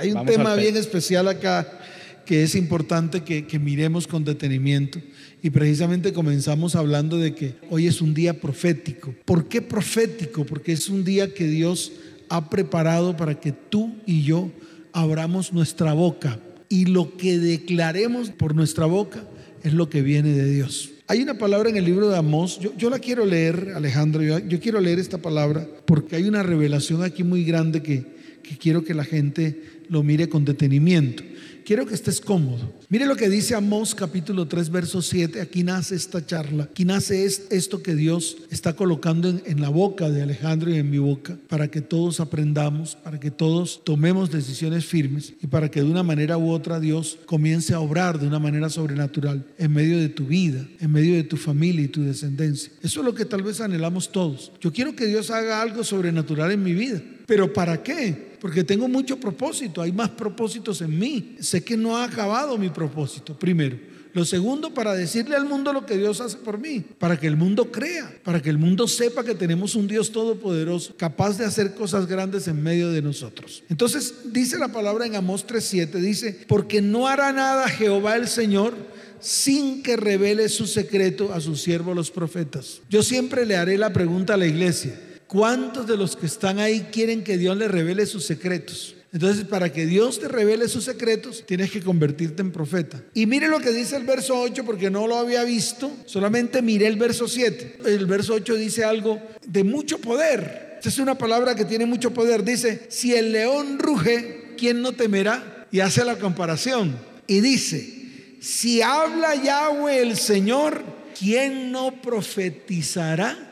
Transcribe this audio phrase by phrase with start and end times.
[0.00, 1.78] Hay un Vamos tema bien especial acá
[2.24, 5.00] que es importante que, que miremos con detenimiento.
[5.42, 9.14] Y precisamente comenzamos hablando de que hoy es un día profético.
[9.24, 10.44] ¿Por qué profético?
[10.46, 11.92] Porque es un día que Dios
[12.28, 14.50] ha preparado para que tú y yo
[14.92, 16.38] abramos nuestra boca.
[16.68, 19.24] Y lo que declaremos por nuestra boca
[19.62, 20.90] es lo que viene de Dios.
[21.08, 24.38] Hay una palabra en el libro de Amós, yo, yo la quiero leer, Alejandro, yo,
[24.38, 28.06] yo quiero leer esta palabra porque hay una revelación aquí muy grande que,
[28.44, 31.22] que quiero que la gente lo mire con detenimiento.
[31.64, 32.72] Quiero que estés cómodo.
[32.88, 35.40] Mire lo que dice Amós capítulo 3, verso 7.
[35.40, 36.64] Aquí nace esta charla.
[36.64, 40.76] Aquí nace es- esto que Dios está colocando en, en la boca de Alejandro y
[40.78, 45.70] en mi boca para que todos aprendamos, para que todos tomemos decisiones firmes y para
[45.70, 49.72] que de una manera u otra Dios comience a obrar de una manera sobrenatural en
[49.72, 52.72] medio de tu vida, en medio de tu familia y tu descendencia.
[52.82, 54.50] Eso es lo que tal vez anhelamos todos.
[54.60, 57.00] Yo quiero que Dios haga algo sobrenatural en mi vida.
[57.30, 58.32] ¿Pero para qué?
[58.40, 61.36] Porque tengo mucho propósito, hay más propósitos en mí.
[61.38, 63.78] Sé que no ha acabado mi propósito, primero.
[64.12, 67.36] Lo segundo, para decirle al mundo lo que Dios hace por mí, para que el
[67.36, 71.74] mundo crea, para que el mundo sepa que tenemos un Dios todopoderoso, capaz de hacer
[71.76, 73.62] cosas grandes en medio de nosotros.
[73.68, 78.74] Entonces dice la palabra en Amós 3:7, dice, porque no hará nada Jehová el Señor
[79.20, 82.80] sin que revele su secreto a sus siervos los profetas.
[82.90, 84.98] Yo siempre le haré la pregunta a la iglesia,
[85.30, 88.96] ¿cuántos de los que están ahí quieren que Dios les revele sus secretos?
[89.12, 93.02] Entonces, para que Dios te revele sus secretos, tienes que convertirte en profeta.
[93.14, 96.86] Y mire lo que dice el verso 8, porque no lo había visto, solamente miré
[96.86, 97.78] el verso 7.
[97.86, 100.76] El verso 8 dice algo de mucho poder.
[100.76, 102.44] Esta es una palabra que tiene mucho poder.
[102.44, 105.66] Dice, si el león ruge, ¿quién no temerá?
[105.72, 106.96] Y hace la comparación.
[107.26, 110.82] Y dice, si habla Yahweh el Señor,
[111.18, 113.49] ¿quién no profetizará?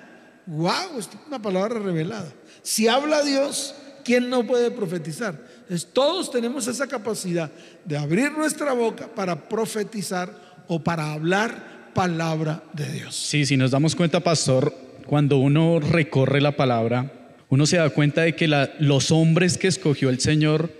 [0.48, 2.32] Wow, es una palabra revelada.
[2.62, 5.38] Si habla Dios, ¿quién no puede profetizar?
[5.62, 7.50] Entonces, todos tenemos esa capacidad
[7.84, 13.14] de abrir nuestra boca para profetizar o para hablar palabra de Dios.
[13.14, 14.74] Sí, si nos damos cuenta, pastor,
[15.06, 17.12] cuando uno recorre la palabra,
[17.50, 20.70] uno se da cuenta de que la- los hombres que escogió el Señor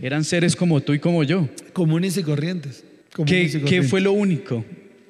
[0.00, 1.48] eran seres como tú y como yo.
[1.72, 2.84] Comunes y corrientes.
[3.14, 3.90] comunes ¿Qué, y qué corrientes.
[3.90, 4.64] fue lo único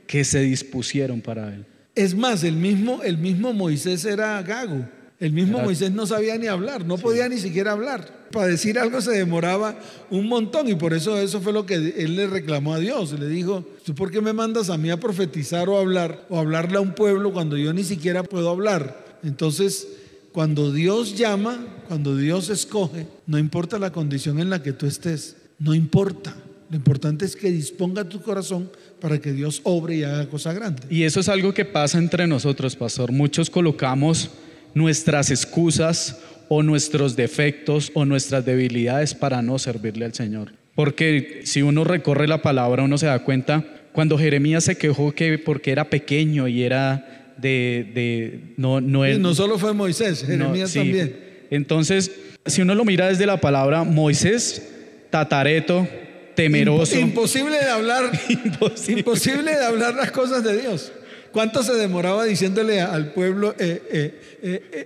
[0.06, 1.64] que se dispusieron para él?
[1.94, 4.86] Es más, el mismo, el mismo Moisés era gago.
[5.20, 8.24] El mismo Era- Moisés no sabía ni hablar, no podía ni siquiera hablar.
[8.32, 9.76] Para decir algo se demoraba
[10.10, 13.12] un montón y por eso eso fue lo que él le reclamó a Dios.
[13.18, 16.78] Le dijo, ¿tú por qué me mandas a mí a profetizar o hablar o hablarle
[16.78, 19.18] a un pueblo cuando yo ni siquiera puedo hablar?
[19.22, 19.86] Entonces,
[20.32, 25.36] cuando Dios llama, cuando Dios escoge, no importa la condición en la que tú estés,
[25.60, 26.34] no importa.
[26.74, 28.68] Lo importante es que disponga tu corazón
[29.00, 30.82] para que Dios obre y haga cosa grande.
[30.90, 33.12] Y eso es algo que pasa entre nosotros, pastor.
[33.12, 34.28] Muchos colocamos
[34.74, 36.18] nuestras excusas
[36.48, 40.50] o nuestros defectos o nuestras debilidades para no servirle al Señor.
[40.74, 45.38] Porque si uno recorre la palabra, uno se da cuenta, cuando Jeremías se quejó que
[45.38, 47.88] porque era pequeño y era de...
[47.94, 50.80] de no, no, él- no solo fue Moisés, no, Jeremías sí.
[50.80, 51.16] también.
[51.50, 52.10] Entonces,
[52.46, 54.72] si uno lo mira desde la palabra, Moisés,
[55.10, 55.86] tatareto,
[56.34, 59.00] temeroso, Impo- Imposible de hablar, imposible.
[59.00, 60.92] imposible de hablar las cosas de Dios.
[61.32, 64.20] ¿Cuánto se demoraba diciéndole al pueblo eh, eh,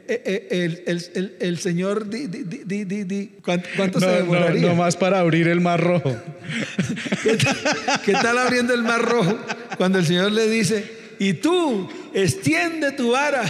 [0.09, 3.31] eh, el, el- el- el Señor di, di, di, di, di, di?
[3.45, 4.69] ¿Cuánto, cuánto se No, no, demoraría?
[4.69, 6.17] no más para abrir el mar rojo.
[7.23, 7.57] ¿Qué, tal,
[8.05, 9.37] qué tal abriendo el mar rojo
[9.77, 13.45] cuando el Señor le dice, y tú extiende tu vara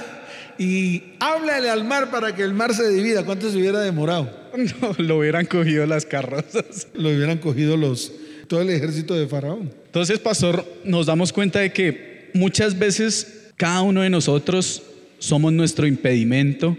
[0.59, 3.25] y háblale al mar para que el mar se divida?
[3.25, 4.38] ¿Cuánto se hubiera demorado?
[4.81, 6.89] No, lo hubieran cogido las carrozas.
[6.95, 8.13] Lo hubieran cogido los,
[8.47, 9.71] todo el ejército de Faraón.
[9.87, 14.83] Entonces, pastor, nos damos cuenta de que muchas veces cada uno de nosotros
[15.19, 16.77] somos nuestro impedimento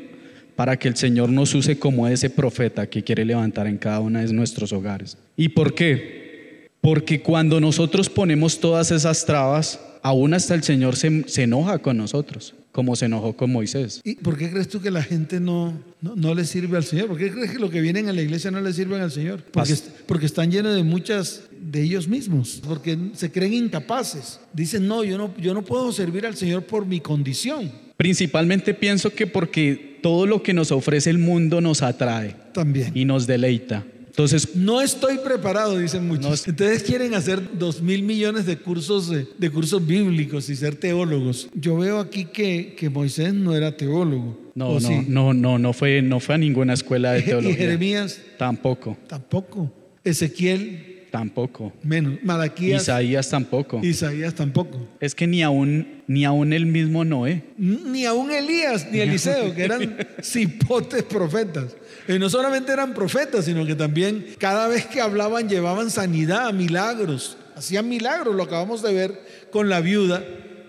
[0.55, 4.19] para que el Señor nos use como ese profeta que quiere levantar en cada uno
[4.19, 5.17] de nuestros hogares.
[5.37, 6.67] ¿Y por qué?
[6.81, 11.97] Porque cuando nosotros ponemos todas esas trabas, aún hasta el Señor se, se enoja con
[11.97, 14.01] nosotros, como se enojó con Moisés.
[14.03, 17.07] ¿Y por qué crees tú que la gente no, no, no le sirve al Señor?
[17.07, 19.43] ¿Por qué crees que los que vienen a la iglesia no le sirven al Señor?
[19.51, 19.75] Porque,
[20.05, 24.39] porque están llenos de muchas de ellos mismos, porque se creen incapaces.
[24.53, 27.71] Dicen, no, yo no, yo no puedo servir al Señor por mi condición.
[27.97, 32.91] Principalmente pienso que porque todo lo que nos ofrece el mundo nos atrae También.
[32.95, 33.85] y nos deleita.
[34.09, 36.47] Entonces, No estoy preparado, dicen muchos.
[36.47, 41.47] Entonces quieren hacer dos mil millones de cursos, de, de cursos bíblicos y ser teólogos.
[41.53, 44.37] Yo veo aquí que, que Moisés no era teólogo.
[44.55, 45.05] no, ¿O no, sí?
[45.07, 47.55] no, no, no fue, no fue a ninguna escuela de Y teología.
[47.57, 48.97] Jeremías Tampoco.
[49.07, 49.71] tampoco.
[50.03, 51.73] Ezequiel Tampoco.
[51.83, 52.19] Menos.
[52.23, 52.83] Malaquías.
[52.83, 53.79] Isaías tampoco.
[53.83, 54.87] Isaías tampoco.
[54.99, 57.43] Es que ni aún, ni aún el mismo Noé.
[57.57, 61.75] Ni aún Elías ni Eliseo, que eran cipotes profetas.
[62.07, 67.37] Y no solamente eran profetas, sino que también cada vez que hablaban llevaban sanidad, milagros.
[67.55, 69.21] Hacían milagros, lo acabamos de ver
[69.51, 70.23] con la viuda,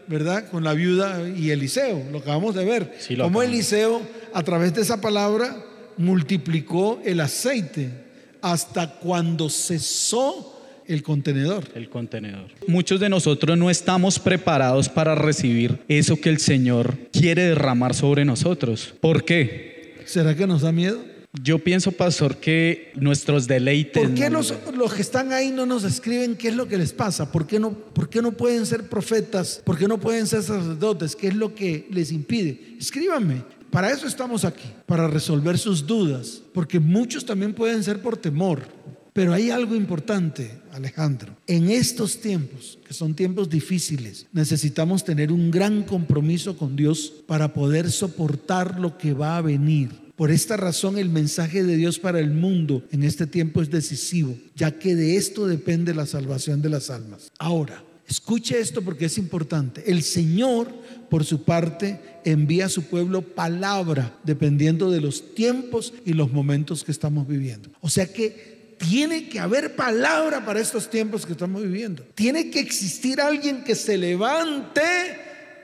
[0.06, 0.48] ¿verdad?
[0.50, 2.94] Con la viuda y Eliseo, lo acabamos de ver.
[2.98, 3.44] Sí, acabamos.
[3.44, 4.02] Eliseo,
[4.32, 5.56] a través de esa palabra,
[5.96, 7.90] multiplicó el aceite
[8.42, 11.64] hasta cuando cesó el contenedor.
[11.74, 12.50] El contenedor.
[12.66, 18.24] Muchos de nosotros no estamos preparados para recibir eso que el Señor quiere derramar sobre
[18.24, 18.94] nosotros.
[19.00, 19.94] ¿Por qué?
[20.04, 20.98] ¿Será que nos da miedo?
[21.44, 24.02] Yo pienso, pastor, que nuestros deleites...
[24.02, 26.76] ¿Por qué no los, los que están ahí no nos escriben qué es lo que
[26.76, 27.30] les pasa?
[27.30, 29.62] ¿Por qué, no, ¿Por qué no pueden ser profetas?
[29.64, 31.14] ¿Por qué no pueden ser sacerdotes?
[31.14, 32.74] ¿Qué es lo que les impide?
[32.80, 33.44] Escríbanme.
[33.70, 38.62] Para eso estamos aquí, para resolver sus dudas, porque muchos también pueden ser por temor.
[39.12, 41.36] Pero hay algo importante, Alejandro.
[41.46, 47.52] En estos tiempos, que son tiempos difíciles, necesitamos tener un gran compromiso con Dios para
[47.52, 49.90] poder soportar lo que va a venir.
[50.16, 54.36] Por esta razón el mensaje de Dios para el mundo en este tiempo es decisivo,
[54.54, 57.32] ya que de esto depende la salvación de las almas.
[57.38, 59.84] Ahora, escuche esto porque es importante.
[59.86, 60.68] El Señor,
[61.08, 66.84] por su parte, envía a su pueblo palabra dependiendo de los tiempos y los momentos
[66.84, 67.70] que estamos viviendo.
[67.80, 72.02] O sea que tiene que haber palabra para estos tiempos que estamos viviendo.
[72.14, 74.82] Tiene que existir alguien que se levante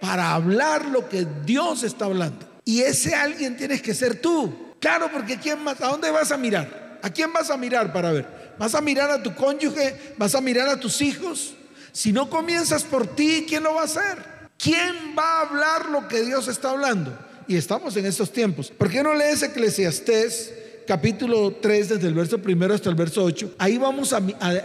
[0.01, 2.47] para hablar lo que Dios está hablando.
[2.65, 4.55] Y ese alguien tienes que ser tú.
[4.79, 5.81] Claro, porque ¿quién más?
[5.81, 7.01] ¿A dónde vas a mirar?
[7.03, 8.55] ¿A quién vas a mirar para ver?
[8.59, 10.15] ¿Vas a mirar a tu cónyuge?
[10.17, 11.56] ¿Vas a mirar a tus hijos?
[11.97, 14.19] Si no comienzas por ti, ¿quién lo va a hacer?
[14.59, 17.19] ¿Quién va a hablar lo que Dios está hablando?
[17.49, 18.69] Y estamos en estos tiempos.
[18.69, 20.53] ¿Por qué no lees Eclesiastés
[20.87, 23.55] capítulo 3 desde el verso primero hasta el verso 8?
[23.57, 24.21] Ahí vamos a,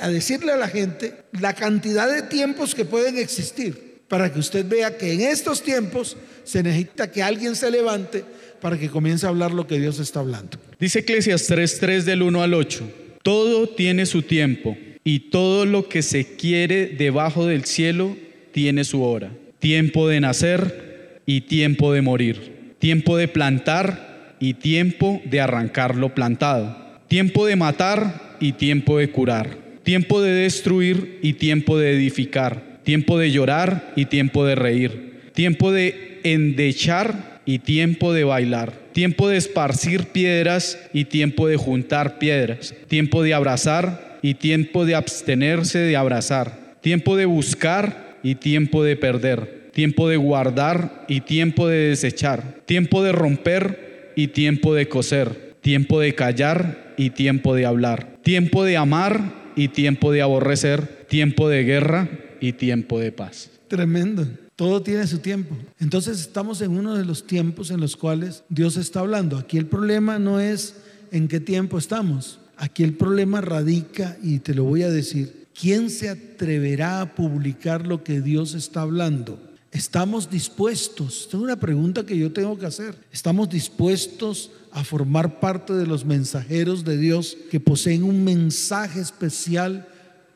[0.10, 4.98] decirle a la gente la cantidad de tiempos que pueden existir para que usted vea
[4.98, 8.26] que en estos tiempos se necesita que alguien se levante
[8.60, 10.58] para que comience a hablar lo que Dios está hablando.
[10.78, 12.90] Dice Eclesias 3:3 del 1 al 8.
[13.24, 18.16] Todo tiene su tiempo y todo lo que se quiere debajo del cielo
[18.52, 19.32] tiene su hora.
[19.60, 22.76] Tiempo de nacer y tiempo de morir.
[22.80, 26.78] Tiempo de plantar y tiempo de arrancar lo plantado.
[27.08, 29.58] Tiempo de matar y tiempo de curar.
[29.84, 32.80] Tiempo de destruir y tiempo de edificar.
[32.84, 35.22] Tiempo de llorar y tiempo de reír.
[35.34, 38.74] Tiempo de endechar y tiempo de bailar.
[38.94, 42.76] Tiempo de esparcir piedras y tiempo de juntar piedras.
[42.88, 46.76] Tiempo de abrazar y tiempo de abstenerse de abrazar.
[46.82, 49.70] Tiempo de buscar y tiempo de perder.
[49.74, 52.62] Tiempo de guardar y tiempo de desechar.
[52.66, 55.56] Tiempo de romper y tiempo de coser.
[55.62, 58.18] Tiempo de callar y tiempo de hablar.
[58.24, 61.06] Tiempo de amar y tiempo de aborrecer.
[61.08, 62.10] Tiempo de guerra
[62.40, 63.50] y tiempo de paz.
[63.68, 64.28] Tremendo.
[64.56, 65.58] Todo tiene su tiempo.
[65.80, 69.38] Entonces estamos en uno de los tiempos en los cuales Dios está hablando.
[69.38, 70.76] Aquí el problema no es
[71.12, 72.41] en qué tiempo estamos.
[72.62, 77.88] Aquí el problema radica, y te lo voy a decir, ¿quién se atreverá a publicar
[77.88, 79.42] lo que Dios está hablando?
[79.72, 81.22] ¿Estamos dispuestos?
[81.24, 82.94] Esta es una pregunta que yo tengo que hacer.
[83.12, 89.88] ¿Estamos dispuestos a formar parte de los mensajeros de Dios que poseen un mensaje especial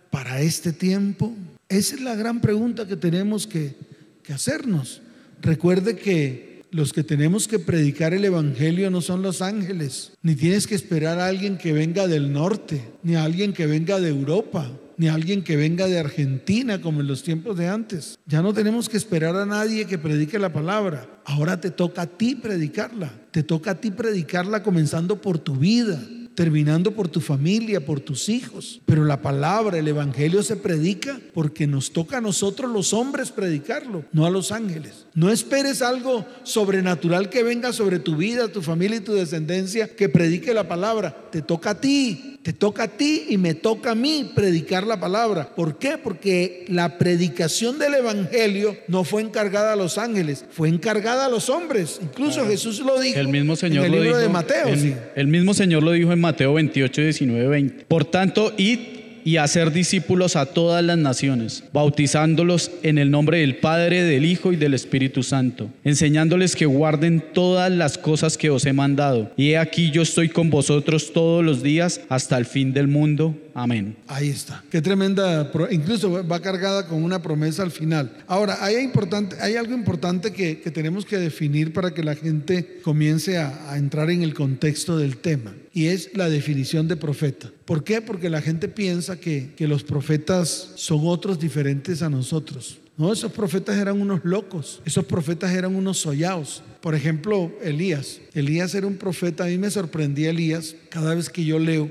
[0.10, 1.31] para este tiempo?
[1.69, 3.75] Esa es la gran pregunta que tenemos que,
[4.24, 5.00] que hacernos.
[5.44, 10.68] Recuerde que los que tenemos que predicar el Evangelio no son los ángeles, ni tienes
[10.68, 14.69] que esperar a alguien que venga del norte, ni a alguien que venga de Europa,
[14.98, 18.19] ni a alguien que venga de Argentina como en los tiempos de antes.
[18.26, 21.21] Ya no tenemos que esperar a nadie que predique la palabra.
[21.23, 23.09] Ahora te toca a ti predicarla.
[23.31, 25.97] Te toca a ti predicarla comenzando por tu vida
[26.35, 28.81] terminando por tu familia, por tus hijos.
[28.85, 34.04] Pero la palabra, el Evangelio se predica porque nos toca a nosotros los hombres predicarlo,
[34.11, 35.06] no a los ángeles.
[35.13, 40.09] No esperes algo sobrenatural que venga sobre tu vida, tu familia y tu descendencia que
[40.09, 41.15] predique la palabra.
[41.31, 44.99] Te toca a ti, te toca a ti y me toca a mí predicar la
[44.99, 45.56] palabra.
[45.56, 45.97] ¿Por qué?
[45.97, 51.49] Porque la predicación del Evangelio no fue encargada a los ángeles, fue encargada a los
[51.49, 51.99] hombres.
[52.04, 54.27] Incluso Jesús lo dijo El mismo Señor en el lo libro dijo.
[54.27, 54.68] de Mateo.
[54.68, 54.95] el, sí.
[55.15, 57.85] el mismo Señor lo dijo en Mateo 28, 19, 20.
[57.85, 58.79] Por tanto, id
[59.25, 64.53] y hacer discípulos a todas las naciones, bautizándolos en el nombre del Padre, del Hijo
[64.53, 69.31] y del Espíritu Santo, enseñándoles que guarden todas las cosas que os he mandado.
[69.35, 73.35] Y he aquí yo estoy con vosotros todos los días hasta el fin del mundo.
[73.57, 73.95] Amén.
[74.07, 74.62] Ahí está.
[74.69, 78.12] Qué tremenda, incluso va cargada con una promesa al final.
[78.28, 82.81] Ahora, hay, importante, hay algo importante que, que tenemos que definir para que la gente
[82.83, 87.50] comience a, a entrar en el contexto del tema, y es la definición de profeta.
[87.64, 88.02] ¿Por qué?
[88.02, 92.80] Porque la gente piensa que, que los profetas son otros diferentes a nosotros.
[92.97, 96.62] No, esos profetas eran unos locos, esos profetas eran unos sollados.
[96.81, 98.19] Por ejemplo, Elías.
[98.33, 101.90] Elías era un profeta, a mí me sorprendía Elías cada vez que yo leo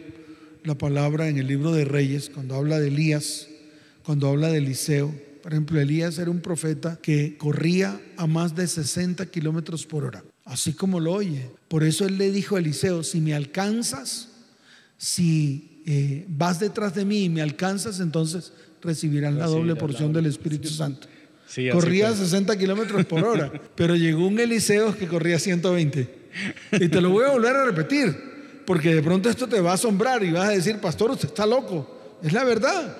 [0.65, 3.49] la palabra en el libro de Reyes, cuando habla de Elías,
[4.03, 5.15] cuando habla de Eliseo.
[5.43, 10.25] Por ejemplo, Elías era un profeta que corría a más de 60 kilómetros por hora,
[10.47, 11.51] así como lo oye.
[11.69, 14.31] Por eso él le dijo a Eliseo, si me alcanzas,
[14.97, 20.25] si eh, vas detrás de mí y me alcanzas, entonces recibirán la doble porción del
[20.25, 21.09] Espíritu Santo.
[21.73, 26.25] corría a 60 kilómetros por hora, pero llegó un Eliseo que corría 120.
[26.73, 28.34] Y te lo voy a volver a repetir,
[28.67, 31.47] porque de pronto esto te va a asombrar y vas a decir, pastor, usted está
[31.47, 32.17] loco.
[32.23, 32.97] Es la verdad.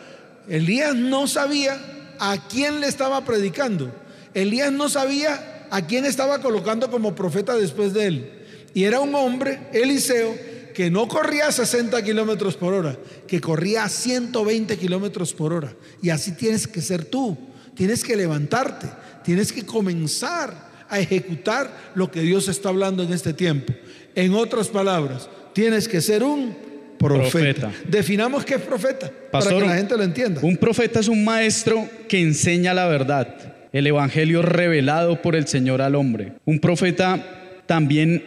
[0.49, 1.81] Elías no sabía
[2.19, 3.91] a quién le estaba predicando.
[4.35, 8.33] Elías no sabía a quién estaba colocando como profeta después de él.
[8.75, 10.35] Y era un hombre, Eliseo,
[10.75, 15.73] que no corría a 60 kilómetros por hora, que corría a 120 kilómetros por hora.
[16.03, 17.39] Y así tienes que ser tú.
[17.75, 18.89] Tienes que levantarte,
[19.25, 23.73] tienes que comenzar a ejecutar lo que Dios está hablando en este tiempo.
[24.15, 26.55] En otras palabras, tienes que ser un
[26.99, 27.73] profeta.
[27.89, 30.41] Definamos qué es profeta para que la gente lo entienda.
[30.43, 35.81] Un profeta es un maestro que enseña la verdad, el evangelio revelado por el Señor
[35.81, 36.35] al hombre.
[36.45, 38.25] Un profeta también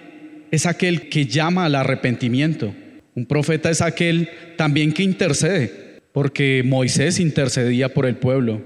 [0.51, 2.73] es aquel que llama al arrepentimiento.
[3.15, 8.61] Un profeta es aquel también que intercede, porque Moisés intercedía por el pueblo.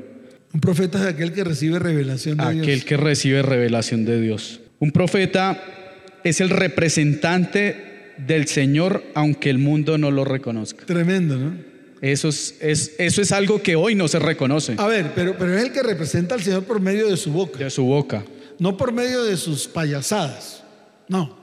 [0.53, 2.63] Un profeta es aquel que recibe revelación de Dios.
[2.63, 4.59] Aquel que recibe revelación de Dios.
[4.79, 5.63] Un profeta
[6.23, 7.90] es el representante
[8.25, 10.85] del Señor aunque el mundo no lo reconozca.
[10.85, 11.71] Tremendo, ¿no?
[12.01, 14.75] Eso es, eso es algo que hoy no se reconoce.
[14.77, 17.59] A ver, pero, pero es el que representa al Señor por medio de su boca.
[17.59, 18.23] De su boca.
[18.57, 20.63] No por medio de sus payasadas.
[21.07, 21.41] No.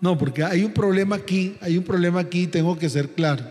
[0.00, 3.44] No, porque hay un problema aquí, hay un problema aquí, tengo que ser claro.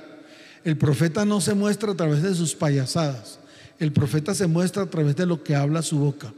[0.63, 3.39] El profeta no se muestra a través de sus payasadas,
[3.79, 6.33] el profeta se muestra a través de lo que habla su boca.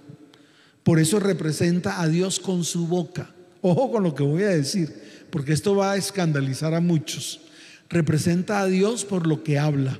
[0.83, 3.29] Por eso representa a Dios con su boca.
[3.69, 4.93] Ojo con lo que voy a decir,
[5.29, 7.41] porque esto va a escandalizar a muchos.
[7.89, 9.99] Representa a Dios por lo que habla,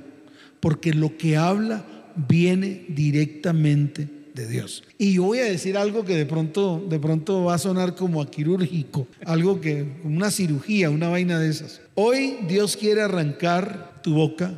[0.60, 1.84] porque lo que habla
[2.16, 4.84] viene directamente Dios.
[4.98, 8.20] Y yo voy a decir algo que de pronto, de pronto va a sonar como
[8.20, 11.80] a quirúrgico, algo que, una cirugía, una vaina de esas.
[11.94, 14.52] Hoy Dios quiere arrancar tu boca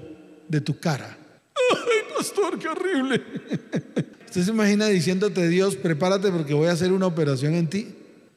[0.49, 1.17] de tu cara.
[1.55, 3.23] Ay, pastor, qué horrible.
[4.26, 7.88] Usted se imagina diciéndote, Dios, prepárate porque voy a hacer una operación en ti.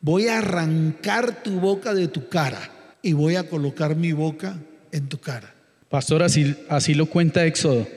[0.04, 2.60] Voy a arrancar tu boca de tu cara
[3.02, 4.60] y voy a colocar mi boca
[4.92, 5.56] en tu cara.
[5.88, 7.88] Pastor, así, así lo cuenta Éxodo.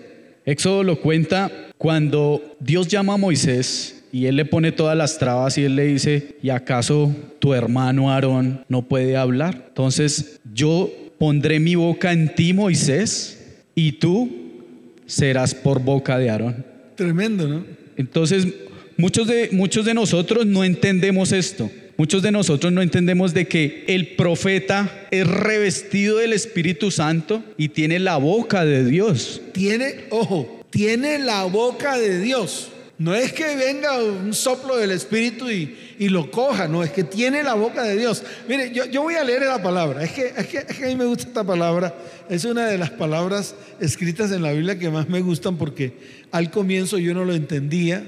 [0.45, 5.59] Éxodo lo cuenta cuando Dios llama a Moisés y él le pone todas las trabas
[5.59, 9.65] y él le dice, ¿y acaso tu hermano Aarón no puede hablar?
[9.67, 14.31] Entonces yo pondré mi boca en ti, Moisés, y tú
[15.07, 16.65] serás por boca de Aarón.
[16.95, 17.65] Tremendo, ¿no?
[17.97, 18.47] Entonces,
[18.97, 21.69] muchos de, muchos de nosotros no entendemos esto.
[21.99, 27.71] Muchos de nosotros no entendemos de que el profeta es revestido del Espíritu Santo y
[27.71, 29.41] tiene la boca de Dios.
[29.53, 32.69] Tiene, ojo, tiene la boca de Dios.
[32.99, 37.43] No es que venga un soplo del Espíritu y, lo coja, no, es que tiene
[37.43, 38.23] la boca de Dios.
[38.49, 41.25] Mire, yo, voy a leer la palabra, es que, es, que, a mí me gusta
[41.25, 41.95] esta palabra,
[42.31, 45.95] es una de las palabras escritas en la Biblia que más me gustan porque
[46.31, 48.03] al comienzo yo no lo entendía,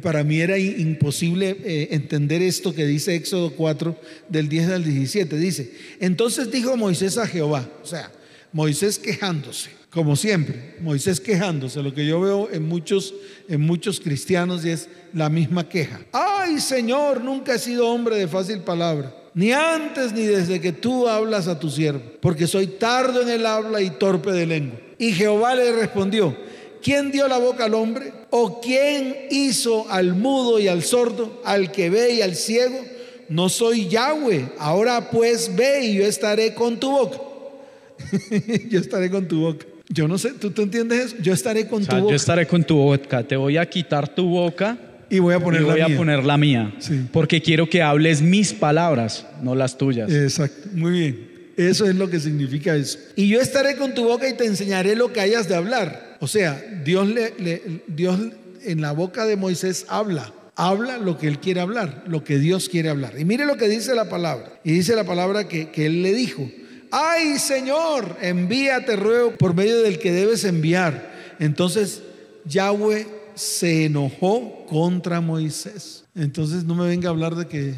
[0.00, 3.96] para mí era imposible eh, entender esto que dice Éxodo 4
[4.28, 8.10] del 10 al 17, dice, entonces dijo Moisés a Jehová, o sea,
[8.52, 13.14] Moisés quejándose como siempre, Moisés quejándose, lo que yo veo en muchos,
[13.46, 16.00] en muchos cristianos y es la misma queja.
[16.12, 21.08] Ay Señor, nunca he sido hombre de fácil palabra, ni antes ni desde que tú
[21.08, 24.80] hablas a tu siervo, porque soy tardo en el habla y torpe de lengua.
[24.96, 26.34] Y Jehová le respondió,
[26.82, 28.21] ¿quién dio la boca al hombre?
[28.34, 32.82] ¿O quién hizo al mudo y al sordo, al que ve y al ciego?
[33.28, 37.18] No soy Yahweh, ahora pues ve y yo estaré con tu boca.
[38.70, 39.66] yo estaré con tu boca.
[39.90, 41.16] Yo no sé, ¿tú, te entiendes eso?
[41.20, 42.10] Yo estaré con tu boca.
[42.10, 43.22] Yo estaré con tu boca.
[43.22, 44.78] Te voy a quitar tu boca.
[45.10, 45.98] Y voy a poner y voy la a mía.
[45.98, 46.74] poner la mía.
[47.12, 50.10] Porque quiero que hables mis palabras, no las tuyas.
[50.10, 50.70] Exacto.
[50.72, 51.32] Muy bien.
[51.58, 52.98] Eso es lo que significa eso.
[53.14, 56.11] Y yo estaré con tu boca y te enseñaré lo que hayas de hablar.
[56.22, 58.18] O sea, Dios, le, Dios
[58.62, 60.32] en la boca de Moisés habla.
[60.54, 63.18] Habla lo que él quiere hablar, lo que Dios quiere hablar.
[63.18, 64.60] Y mire lo que dice la palabra.
[64.64, 66.48] Y dice la palabra que, que él le dijo
[66.92, 71.10] ay Señor, envíate ruego por medio del que debes enviar.
[71.40, 72.02] Entonces
[72.44, 76.04] Yahweh se enojó contra Moisés.
[76.14, 77.74] Entonces no me venga a hablar de que,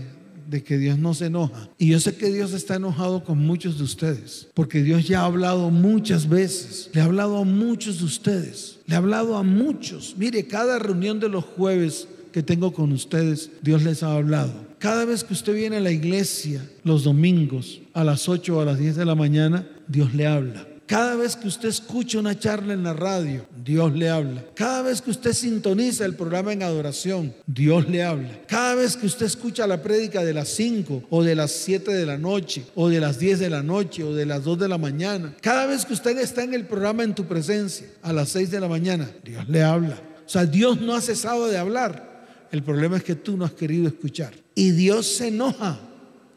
[0.48, 1.68] de que Dios no se enoja.
[1.78, 5.26] Y yo sé que Dios está enojado con muchos de ustedes, porque Dios ya ha
[5.26, 10.14] hablado muchas veces, le ha hablado a muchos de ustedes, le ha hablado a muchos.
[10.16, 14.52] Mire, cada reunión de los jueves que tengo con ustedes, Dios les ha hablado.
[14.78, 18.64] Cada vez que usted viene a la iglesia los domingos a las 8 o a
[18.64, 20.66] las 10 de la mañana, Dios le habla.
[20.86, 24.44] Cada vez que usted escucha una charla en la radio, Dios le habla.
[24.54, 28.42] Cada vez que usted sintoniza el programa en adoración, Dios le habla.
[28.46, 32.04] Cada vez que usted escucha la prédica de las 5 o de las 7 de
[32.04, 34.76] la noche o de las 10 de la noche o de las 2 de la
[34.76, 38.50] mañana, cada vez que usted está en el programa en tu presencia a las 6
[38.50, 39.98] de la mañana, Dios le habla.
[40.26, 42.48] O sea, Dios no ha cesado de hablar.
[42.52, 44.34] El problema es que tú no has querido escuchar.
[44.54, 45.80] Y Dios se enoja.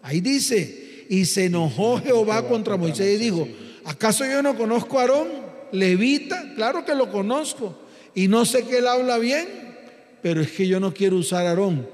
[0.02, 3.48] Ahí dice, y se enojó Jehová contra Moisés y dijo,
[3.88, 5.30] ¿Acaso yo no conozco a Aarón?
[5.72, 7.74] Levita, claro que lo conozco.
[8.14, 9.48] Y no sé que él habla bien,
[10.22, 11.88] pero es que yo no quiero usar a Aarón,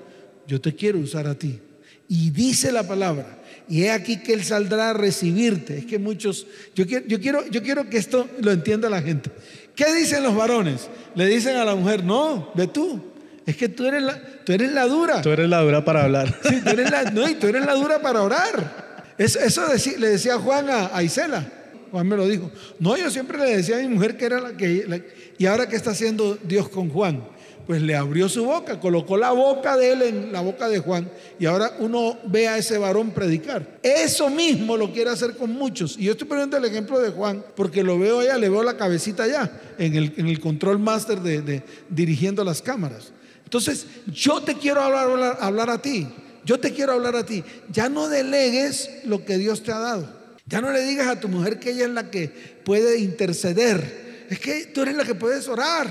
[0.48, 1.60] yo te quiero usar a ti.
[2.08, 3.38] Y dice la palabra,
[3.70, 5.78] y he aquí que él saldrá a recibirte.
[5.78, 9.30] Es que muchos, yo quiero, yo quiero, yo quiero que esto lo entienda la gente.
[9.76, 10.90] ¿Qué dicen los varones?
[11.14, 13.04] Le dicen a la mujer, no, ve tú.
[13.46, 15.22] Es que tú eres la, tú eres la dura.
[15.22, 16.40] Tú eres la dura para hablar.
[16.50, 19.14] Sí, tú eres la, no, y tú eres la dura para orar.
[19.20, 19.62] Eso,
[20.00, 21.62] le decía Juan a, a Isela.
[21.94, 22.50] Juan me lo dijo.
[22.80, 25.06] No, yo siempre le decía a mi mujer que era la que...
[25.38, 27.24] y ahora qué está haciendo Dios con Juan?
[27.68, 31.08] Pues le abrió su boca, colocó la boca de él en la boca de Juan
[31.38, 33.78] y ahora uno ve a ese varón predicar.
[33.84, 35.96] Eso mismo lo quiere hacer con muchos.
[36.00, 38.76] Y yo estoy poniendo el ejemplo de Juan porque lo veo allá, le veo la
[38.76, 43.12] cabecita allá en el, en el control master de, dirigiendo las cámaras.
[43.44, 46.08] Entonces, yo te quiero hablar, hablar a ti.
[46.44, 47.44] Yo te quiero hablar a ti.
[47.72, 50.23] Ya no delegues lo que Dios te ha dado.
[50.46, 54.26] Ya no le digas a tu mujer que ella es la que puede interceder.
[54.30, 55.88] Es que tú eres la que puedes orar.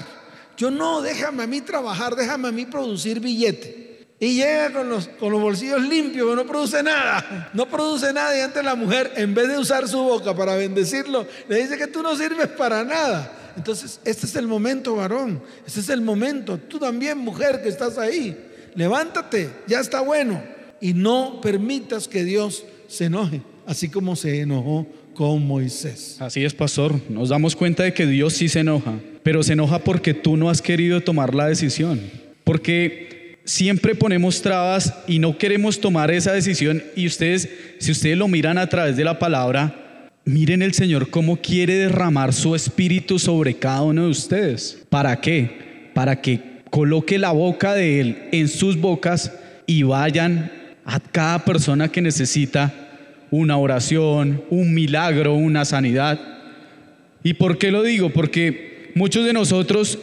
[0.56, 4.06] Yo no, déjame a mí trabajar, déjame a mí producir billete.
[4.20, 7.50] Y llega con los, con los bolsillos limpios, pero no produce nada.
[7.54, 8.36] No produce nada.
[8.36, 11.86] Y antes la mujer, en vez de usar su boca para bendecirlo, le dice que
[11.86, 13.32] tú no sirves para nada.
[13.56, 15.42] Entonces, este es el momento, varón.
[15.66, 16.58] Este es el momento.
[16.58, 18.70] Tú también, mujer, que estás ahí.
[18.74, 20.42] Levántate, ya está bueno.
[20.80, 26.16] Y no permitas que Dios se enoje así como se enojó con Moisés.
[26.20, 27.00] Así es, pastor.
[27.08, 30.50] Nos damos cuenta de que Dios sí se enoja, pero se enoja porque tú no
[30.50, 32.00] has querido tomar la decisión.
[32.44, 36.82] Porque siempre ponemos trabas y no queremos tomar esa decisión.
[36.96, 41.36] Y ustedes, si ustedes lo miran a través de la palabra, miren el Señor cómo
[41.36, 44.78] quiere derramar su espíritu sobre cada uno de ustedes.
[44.88, 45.90] ¿Para qué?
[45.94, 49.32] Para que coloque la boca de Él en sus bocas
[49.66, 50.50] y vayan
[50.84, 52.81] a cada persona que necesita
[53.32, 56.20] una oración, un milagro, una sanidad.
[57.24, 58.10] ¿Y por qué lo digo?
[58.10, 59.98] Porque muchos de nosotros,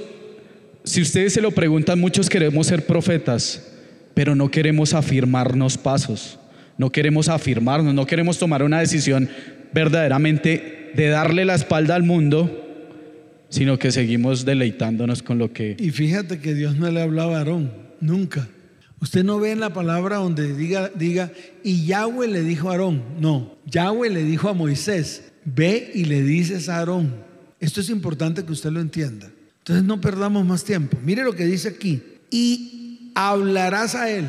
[0.83, 3.71] si ustedes se lo preguntan, muchos queremos ser profetas,
[4.15, 6.39] pero no queremos afirmarnos pasos,
[6.77, 9.29] no queremos afirmarnos, no queremos tomar una decisión
[9.73, 12.65] verdaderamente de darle la espalda al mundo,
[13.49, 15.77] sino que seguimos deleitándonos con lo que...
[15.77, 18.47] Y fíjate que Dios no le hablaba a Aarón, nunca.
[19.01, 21.31] Usted no ve en la palabra donde diga, diga,
[21.63, 23.01] y Yahweh le dijo a Aarón.
[23.19, 27.15] No, Yahweh le dijo a Moisés, ve y le dices a Aarón.
[27.59, 29.29] Esto es importante que usted lo entienda.
[29.59, 30.97] Entonces no perdamos más tiempo.
[31.03, 32.01] Mire lo que dice aquí.
[32.29, 34.27] Y hablarás a él.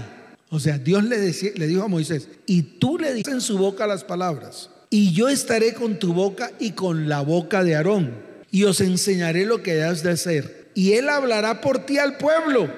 [0.50, 3.86] O sea, Dios le, le dijo a Moisés, y tú le dices en su boca
[3.86, 4.70] las palabras.
[4.88, 8.12] Y yo estaré con tu boca y con la boca de Aarón.
[8.52, 10.68] Y os enseñaré lo que has de hacer.
[10.74, 12.68] Y él hablará por ti al pueblo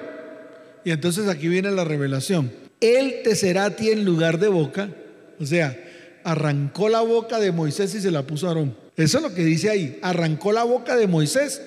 [0.83, 2.51] y entonces aquí viene la revelación.
[2.81, 4.89] Él te será a ti en lugar de boca.
[5.39, 5.77] O sea,
[6.23, 8.75] arrancó la boca de Moisés y se la puso a Aarón.
[8.97, 9.99] Eso es lo que dice ahí.
[10.01, 11.61] Arrancó la boca de Moisés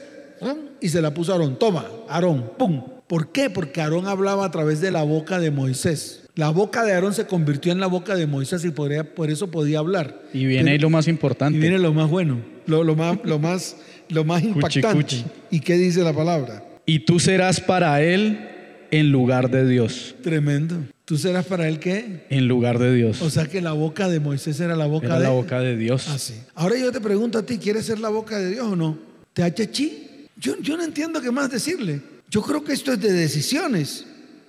[0.80, 1.58] y se la puso a Aarón.
[1.58, 2.82] Toma, Aarón, pum.
[3.06, 3.50] ¿Por qué?
[3.50, 6.24] Porque Aarón hablaba a través de la boca de Moisés.
[6.34, 8.92] La boca de Aarón se convirtió en la boca de Moisés y por
[9.30, 10.20] eso podía hablar.
[10.34, 11.56] Y viene ahí lo más importante.
[11.56, 13.76] Y viene lo más bueno, lo, más, lo más,
[14.10, 15.24] lo más impactante.
[15.50, 16.62] ¿Y qué dice la palabra?
[16.84, 18.50] Y tú serás para él
[18.90, 20.14] en lugar de Dios.
[20.22, 20.76] Tremendo.
[21.04, 22.26] ¿Tú serás para él qué?
[22.30, 23.22] En lugar de Dios.
[23.22, 25.76] O sea que la boca de Moisés era la boca era de la boca de
[25.76, 26.08] Dios.
[26.08, 26.34] Así.
[26.48, 28.98] Ah, Ahora yo te pregunto a ti, ¿quieres ser la boca de Dios o no?
[29.32, 30.26] ¿Te chi?
[30.36, 32.00] Yo, yo no entiendo qué más decirle.
[32.28, 34.04] Yo creo que esto es de decisiones.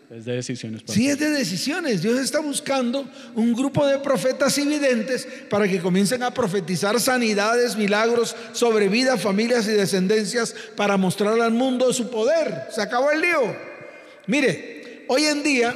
[0.10, 0.82] Es de decisiones.
[0.86, 2.02] Sí, es de decisiones.
[2.02, 7.76] Dios está buscando un grupo de profetas y videntes para que comiencen a profetizar sanidades,
[7.76, 12.67] milagros sobre vida, familias y descendencias para mostrar al mundo su poder.
[12.71, 13.76] Se acabó el lío.
[14.27, 15.73] Mire, hoy en día,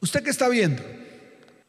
[0.00, 0.82] ¿usted qué está viendo?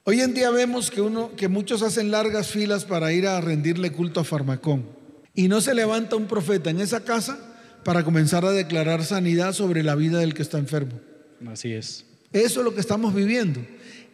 [0.03, 3.91] Hoy en día vemos que, uno, que muchos hacen largas filas para ir a rendirle
[3.91, 4.85] culto a Farmacón.
[5.33, 7.39] Y no se levanta un profeta en esa casa
[7.83, 10.99] para comenzar a declarar sanidad sobre la vida del que está enfermo.
[11.47, 12.05] Así es.
[12.31, 13.65] Eso es lo que estamos viviendo.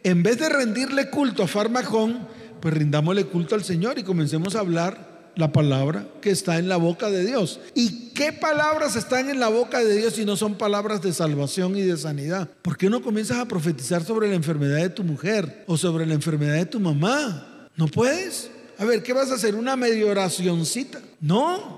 [0.02, 2.26] En vez de rendirle culto a Farmacón,
[2.60, 5.09] pues rindámosle culto al Señor y comencemos a hablar
[5.40, 7.58] la palabra que está en la boca de Dios.
[7.74, 11.76] ¿Y qué palabras están en la boca de Dios si no son palabras de salvación
[11.76, 12.48] y de sanidad?
[12.62, 16.14] ¿Por qué no comienzas a profetizar sobre la enfermedad de tu mujer o sobre la
[16.14, 17.68] enfermedad de tu mamá?
[17.76, 18.50] ¿No puedes?
[18.78, 19.54] A ver, ¿qué vas a hacer?
[19.54, 21.00] ¿Una medio oracioncita?
[21.20, 21.76] No,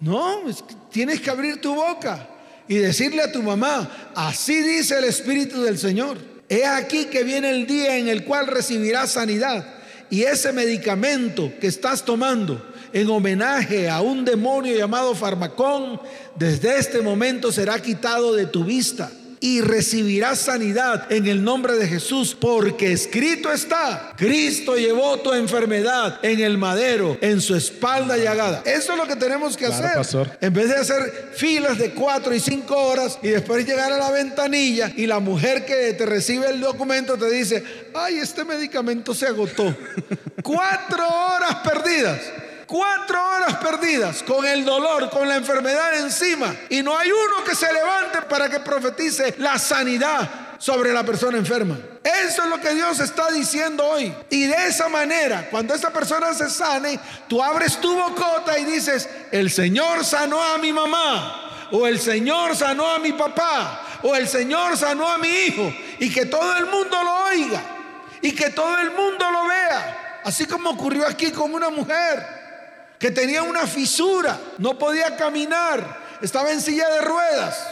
[0.00, 0.40] no,
[0.90, 2.28] tienes que abrir tu boca
[2.66, 6.18] y decirle a tu mamá, así dice el Espíritu del Señor.
[6.48, 9.78] He aquí que viene el día en el cual recibirás sanidad
[10.10, 16.00] y ese medicamento que estás tomando en homenaje a un demonio llamado farmacón,
[16.36, 21.86] desde este momento será quitado de tu vista y recibirás sanidad en el nombre de
[21.86, 28.62] Jesús, porque escrito está, Cristo llevó tu enfermedad en el madero, en su espalda llagada.
[28.64, 30.38] Eso es lo que tenemos que hacer.
[30.40, 34.10] En vez de hacer filas de cuatro y cinco horas y después llegar a la
[34.10, 37.62] ventanilla y la mujer que te recibe el documento te dice,
[37.94, 39.74] ay, este medicamento se agotó.
[40.42, 42.20] cuatro horas perdidas.
[42.68, 46.54] Cuatro horas perdidas con el dolor, con la enfermedad encima.
[46.68, 50.28] Y no hay uno que se levante para que profetice la sanidad
[50.58, 51.78] sobre la persona enferma.
[52.04, 54.14] Eso es lo que Dios está diciendo hoy.
[54.28, 59.08] Y de esa manera, cuando esa persona se sane, tú abres tu bocota y dices,
[59.32, 64.28] el Señor sanó a mi mamá, o el Señor sanó a mi papá, o el
[64.28, 67.62] Señor sanó a mi hijo, y que todo el mundo lo oiga,
[68.20, 72.37] y que todo el mundo lo vea, así como ocurrió aquí con una mujer
[72.98, 77.66] que tenía una fisura, no podía caminar, estaba en silla de ruedas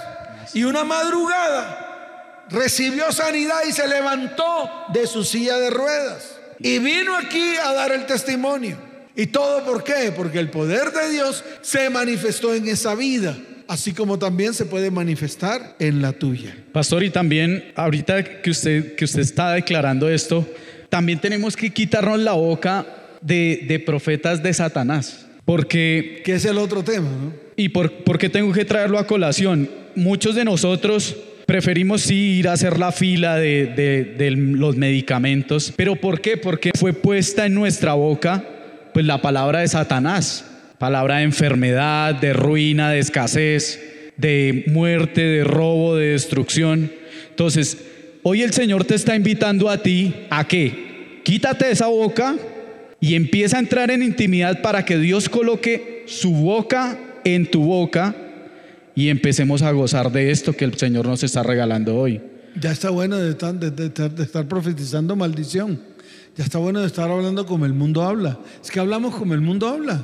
[0.54, 7.16] y una madrugada recibió sanidad y se levantó de su silla de ruedas y vino
[7.16, 8.78] aquí a dar el testimonio.
[9.16, 10.12] ¿Y todo por qué?
[10.14, 13.36] Porque el poder de Dios se manifestó en esa vida
[13.68, 16.56] así como también se puede manifestar en la tuya.
[16.72, 20.46] Pastor, y también ahorita que usted, que usted está declarando esto,
[20.88, 22.86] también tenemos que quitarnos la boca
[23.20, 25.26] de, profetas de Satanás.
[25.44, 26.22] Porque...
[26.24, 27.32] Que es el otro tema, ¿no?
[27.56, 29.70] ¿Y por, qué tengo que traerlo a colación?
[29.94, 35.96] Muchos de nosotros preferimos sí ir a hacer la fila de, de, los medicamentos, pero
[35.96, 36.36] ¿por qué?
[36.36, 38.44] Porque fue puesta en nuestra boca
[38.92, 40.44] pues la palabra de Satanás,
[40.78, 43.80] palabra de enfermedad, de ruina, de escasez,
[44.16, 46.90] de muerte, de robo, de destrucción.
[47.30, 47.78] Entonces,
[48.22, 51.20] hoy el Señor te está invitando a ti a qué?
[51.24, 52.36] Quítate esa boca
[53.00, 58.14] y empieza a entrar en intimidad para que Dios coloque su boca en tu boca
[58.94, 62.20] y empecemos a gozar de esto que el Señor nos está regalando hoy.
[62.58, 65.78] Ya está bueno de estar, profetizando maldición.
[66.36, 68.38] Ya está bueno de estar hablando como el mundo habla.
[68.62, 70.02] Es que hablamos como el mundo habla.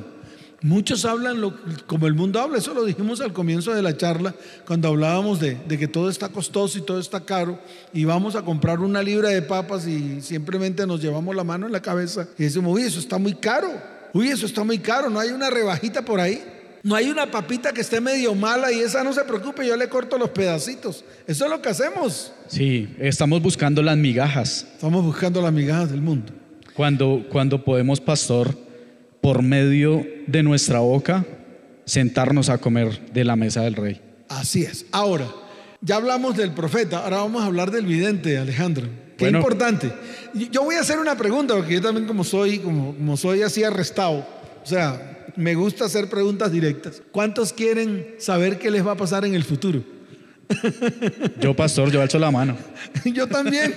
[0.63, 1.41] Muchos hablan
[1.87, 4.33] como el mundo habla, eso lo dijimos al comienzo de la charla,
[4.65, 7.59] cuando hablábamos de, que todo está costoso y todo está caro,
[7.91, 11.73] y vamos a comprar una libra de papas y simplemente nos llevamos la mano en
[11.73, 13.67] la cabeza y decimos, uy, eso está muy caro,
[14.13, 16.41] uy, eso está muy caro, no hay una rebajita por ahí,
[16.81, 19.89] no hay una papita que esté medio mala y esa no se preocupe, yo le
[19.89, 22.31] corto los pedacitos, eso es lo que hacemos.
[22.47, 24.65] Sí, estamos buscando las migajas.
[24.75, 26.31] Estamos buscando las migajas del mundo.
[26.73, 28.55] Cuando, cuando podemos, pastor,
[29.23, 31.25] por medio de nuestra boca,
[31.85, 34.01] sentarnos a comer de la mesa del rey.
[34.27, 34.85] Así es.
[34.91, 35.25] Ahora,
[35.79, 38.85] ya hablamos del profeta, ahora vamos a hablar del vidente, Alejandro.
[39.17, 39.93] Qué importante.
[40.51, 43.63] Yo voy a hacer una pregunta, porque yo también como soy, como, como soy así
[43.63, 44.27] arrestado,
[44.61, 47.01] o sea, me gusta hacer preguntas directas.
[47.13, 49.81] ¿Cuántos quieren saber qué les va a pasar en el futuro?
[51.39, 52.57] Yo, pastor, yo alzo la mano.
[53.05, 53.73] yo también,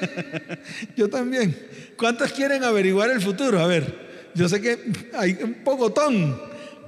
[0.97, 1.57] yo también.
[1.97, 3.61] ¿Cuántos quieren averiguar el futuro?
[3.61, 4.06] A ver.
[4.37, 4.79] Yo sé que
[5.15, 6.37] hay un pocotón.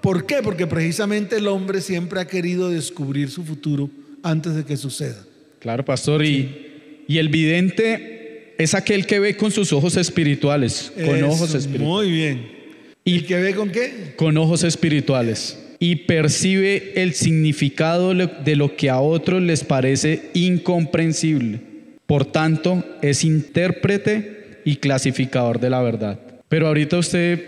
[0.03, 0.37] ¿Por qué?
[0.43, 3.91] Porque precisamente el hombre siempre ha querido descubrir su futuro
[4.23, 5.25] antes de que suceda.
[5.59, 6.25] Claro, pastor.
[6.25, 10.93] Y, y el vidente es aquel que ve con sus ojos espirituales.
[10.95, 11.89] Con ojos espirituales.
[11.89, 12.59] Muy bien.
[13.05, 14.13] ¿Y el que ve con qué?
[14.17, 15.59] Con ojos espirituales.
[15.81, 21.61] Y percibe el significado de lo que a otros les parece incomprensible.
[22.07, 26.19] Por tanto, es intérprete y clasificador de la verdad.
[26.49, 27.43] Pero ahorita usted,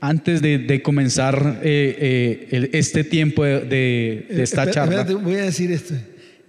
[0.00, 5.04] antes de, comenzar eh, eh, este tiempo de, esta charla.
[5.04, 5.94] voy a decir esto.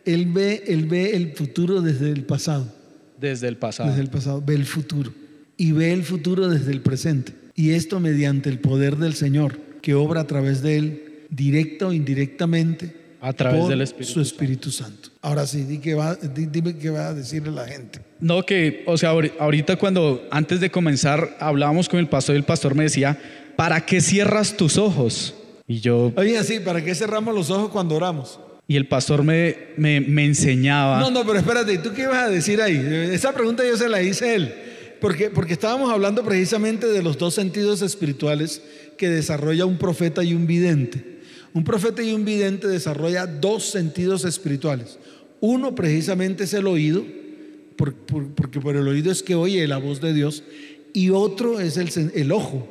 [0.05, 2.73] Él ve, él ve el futuro desde el pasado.
[3.19, 3.89] Desde el pasado.
[3.89, 4.41] Desde el pasado.
[4.45, 5.13] Ve el futuro.
[5.57, 7.33] Y ve el futuro desde el presente.
[7.55, 11.93] Y esto mediante el poder del Señor, que obra a través de él, directa o
[11.93, 15.09] indirectamente, a través del Espíritu su Espíritu Santo.
[15.21, 17.99] Ahora sí, di que va, dime qué va a decirle la gente.
[18.19, 22.45] No, que, o sea, ahorita cuando antes de comenzar hablábamos con el pastor y el
[22.45, 23.19] pastor me decía,
[23.55, 25.33] ¿para qué cierras tus ojos?
[25.67, 26.13] Y yo...
[26.15, 28.39] Oye, así, ¿para qué cerramos los ojos cuando oramos?
[28.67, 30.99] y el pastor me, me, me enseñaba.
[30.99, 32.75] No, no, pero espérate, ¿y ¿tú qué ibas a decir ahí?
[33.13, 34.53] Esa pregunta yo se la hice él.
[34.99, 38.61] Porque, porque estábamos hablando precisamente de los dos sentidos espirituales
[38.97, 41.16] que desarrolla un profeta y un vidente.
[41.57, 44.99] Un profeta y un vidente desarrolla dos sentidos espirituales.
[45.39, 47.03] Uno precisamente es el oído,
[47.75, 50.43] porque por el oído es que oye la voz de Dios,
[50.93, 52.67] y otro es el, el ojo.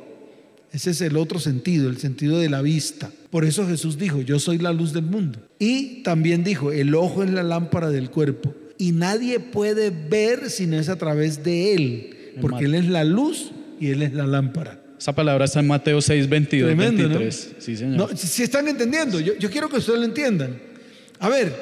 [0.71, 3.11] Ese es el otro sentido, el sentido de la vista.
[3.29, 5.39] Por eso Jesús dijo, yo soy la luz del mundo.
[5.59, 8.55] Y también dijo, el ojo es la lámpara del cuerpo.
[8.77, 13.03] Y nadie puede ver si no es a través de él, porque él es la
[13.03, 14.79] luz y él es la lámpara.
[14.99, 17.55] Esa palabra está en Mateo 6, 22, 23.
[17.59, 18.17] Sí, señor.
[18.17, 20.59] si están entendiendo, yo, yo quiero que ustedes lo entiendan.
[21.19, 21.53] A ver,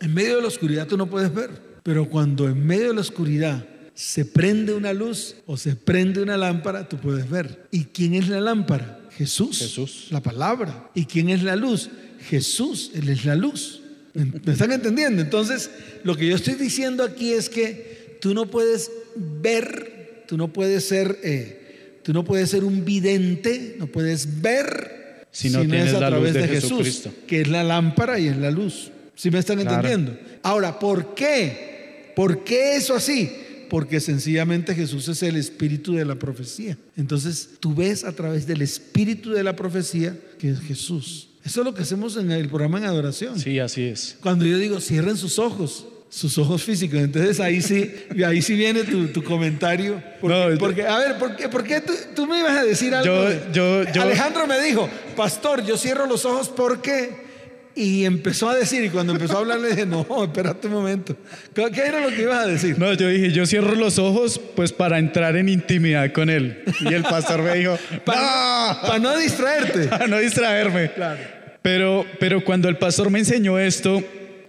[0.00, 1.50] en medio de la oscuridad tú no puedes ver,
[1.82, 6.36] pero cuando en medio de la oscuridad se prende una luz o se prende una
[6.36, 7.66] lámpara, tú puedes ver.
[7.70, 9.00] ¿Y quién es la lámpara?
[9.16, 9.58] Jesús.
[9.58, 10.06] Jesús.
[10.10, 10.88] La palabra.
[10.94, 11.90] ¿Y quién es la luz?
[12.28, 12.92] Jesús.
[12.94, 13.82] Él es la luz.
[14.14, 15.20] ¿Me están entendiendo?
[15.20, 15.70] Entonces,
[16.04, 20.84] lo que yo estoy diciendo aquí es que tú no puedes ver, tú no puedes
[20.84, 21.67] ser, eh,
[22.02, 26.48] tú no puedes ser un vidente, no puedes ver si no, tienes a través de,
[26.48, 28.90] Jesús, que es la lámpara y es la luz.
[29.14, 30.16] ¿Sí me están entendiendo?
[30.42, 32.12] Ahora, ¿por qué?
[32.14, 33.30] ¿Por qué eso así?
[33.68, 36.76] porque sencillamente Jesús es el espíritu de la profecía.
[36.96, 41.28] Entonces tú ves a través del espíritu de la profecía que es Jesús.
[41.44, 43.38] Eso es lo que hacemos en el programa en adoración.
[43.38, 44.16] Sí, así es.
[44.20, 46.98] Cuando yo digo, cierren sus ojos, sus ojos físicos.
[46.98, 47.94] Entonces ahí sí,
[48.24, 50.02] ahí sí viene tu, comentario.
[50.20, 51.82] Porque, a ver, ¿por qué,
[52.14, 53.28] tú, me ibas a decir algo?
[53.52, 57.28] Yo, Alejandro me dijo, pastor, yo cierro los ojos porque
[57.74, 61.16] y empezó a decir, y cuando empezó a hablar le dije, no, espérate un momento.
[61.54, 62.76] ¿Qué era lo que ibas a decir?
[62.76, 66.64] No, yo dije, yo cierro los ojos pues para entrar en intimidad con él.
[66.80, 69.84] Y el pastor me dijo, para, para no distraerte.
[69.88, 70.90] Para no distraerme.
[70.90, 71.20] Claro.
[71.62, 74.02] Pero, pero cuando el pastor me enseñó esto,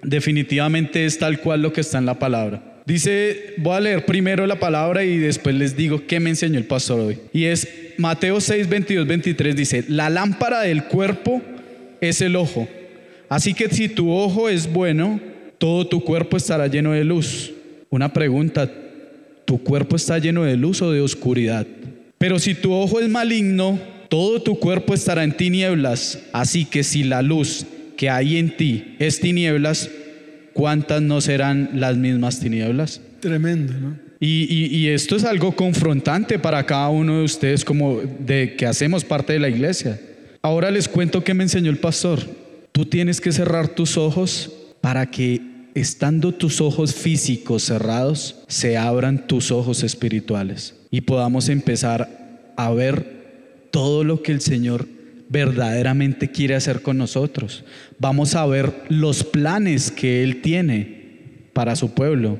[0.04, 2.62] definitivamente es tal cual lo que está en la palabra.
[2.86, 6.66] Dice, voy a leer primero la palabra y después les digo qué me enseñó el
[6.66, 7.20] pastor hoy.
[7.32, 11.42] Y es Mateo 6, 22, 23, dice, la lámpara del cuerpo
[12.02, 12.68] es el ojo.
[13.28, 15.20] Así que si tu ojo es bueno,
[15.60, 17.52] todo tu cuerpo estará lleno de luz.
[17.92, 18.72] Una pregunta,
[19.46, 21.68] ¿tu cuerpo está lleno de luz o de oscuridad?
[22.18, 26.20] Pero si tu ojo es maligno, todo tu cuerpo estará en tinieblas.
[26.34, 27.66] Así que si la luz
[28.00, 29.90] que hay en ti es tinieblas,
[30.54, 33.02] ¿cuántas no serán las mismas tinieblas?
[33.20, 34.00] Tremendo, ¿no?
[34.22, 39.04] Y, y, esto es algo confrontante para cada uno de ustedes como de que hacemos
[39.04, 40.00] parte de la iglesia.
[40.42, 42.22] Ahora les cuento qué me enseñó el pastor.
[42.72, 45.42] Tú tienes que cerrar tus ojos para que
[45.76, 53.68] estando tus ojos físicos cerrados, se abran tus ojos espirituales y podamos empezar a ver
[53.72, 54.88] todo lo que el Señor
[55.30, 57.64] verdaderamente quiere hacer con nosotros.
[58.00, 62.40] Vamos a ver los planes que Él tiene para su pueblo.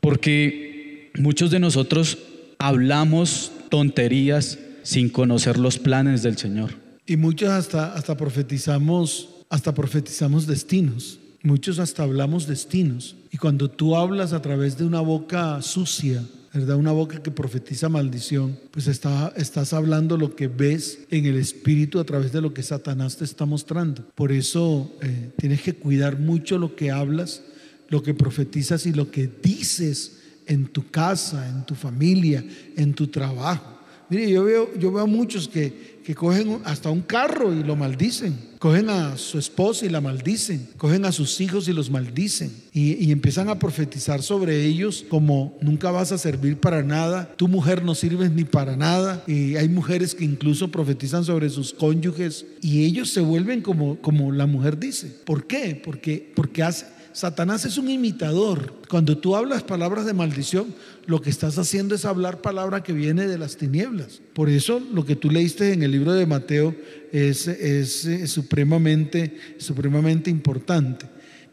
[0.00, 2.18] Porque muchos de nosotros
[2.58, 6.72] hablamos tonterías sin conocer los planes del Señor.
[7.06, 11.20] Y muchos hasta, hasta profetizamos hasta profetizamos destinos.
[11.42, 13.14] Muchos hasta hablamos destinos.
[13.30, 16.22] Y cuando tú hablas a través de una boca sucia,
[16.54, 16.76] ¿verdad?
[16.76, 21.98] Una boca que profetiza maldición, pues está, estás hablando lo que ves en el espíritu
[21.98, 24.06] a través de lo que Satanás te está mostrando.
[24.14, 27.42] Por eso eh, tienes que cuidar mucho lo que hablas,
[27.88, 32.44] lo que profetizas y lo que dices en tu casa, en tu familia,
[32.76, 33.73] en tu trabajo.
[34.10, 38.36] Mire, yo veo, yo veo muchos que, que cogen hasta un carro y lo maldicen.
[38.58, 40.68] Cogen a su esposa y la maldicen.
[40.76, 42.50] Cogen a sus hijos y los maldicen.
[42.72, 47.32] Y, y, empiezan a profetizar sobre ellos como nunca vas a servir para nada.
[47.36, 49.24] Tu mujer no sirves ni para nada.
[49.26, 52.46] Y hay mujeres que incluso profetizan sobre sus cónyuges.
[52.60, 55.08] Y ellos se vuelven como, como la mujer dice.
[55.24, 55.80] ¿Por qué?
[55.82, 58.74] Porque, porque hace Satanás es un imitador.
[58.88, 60.74] Cuando tú hablas palabras de maldición,
[61.06, 64.20] lo que estás haciendo es hablar palabra que viene de las tinieblas.
[64.34, 66.74] Por eso lo que tú leíste en el libro de Mateo
[67.12, 71.06] es, es, supremamente, supremamente importante.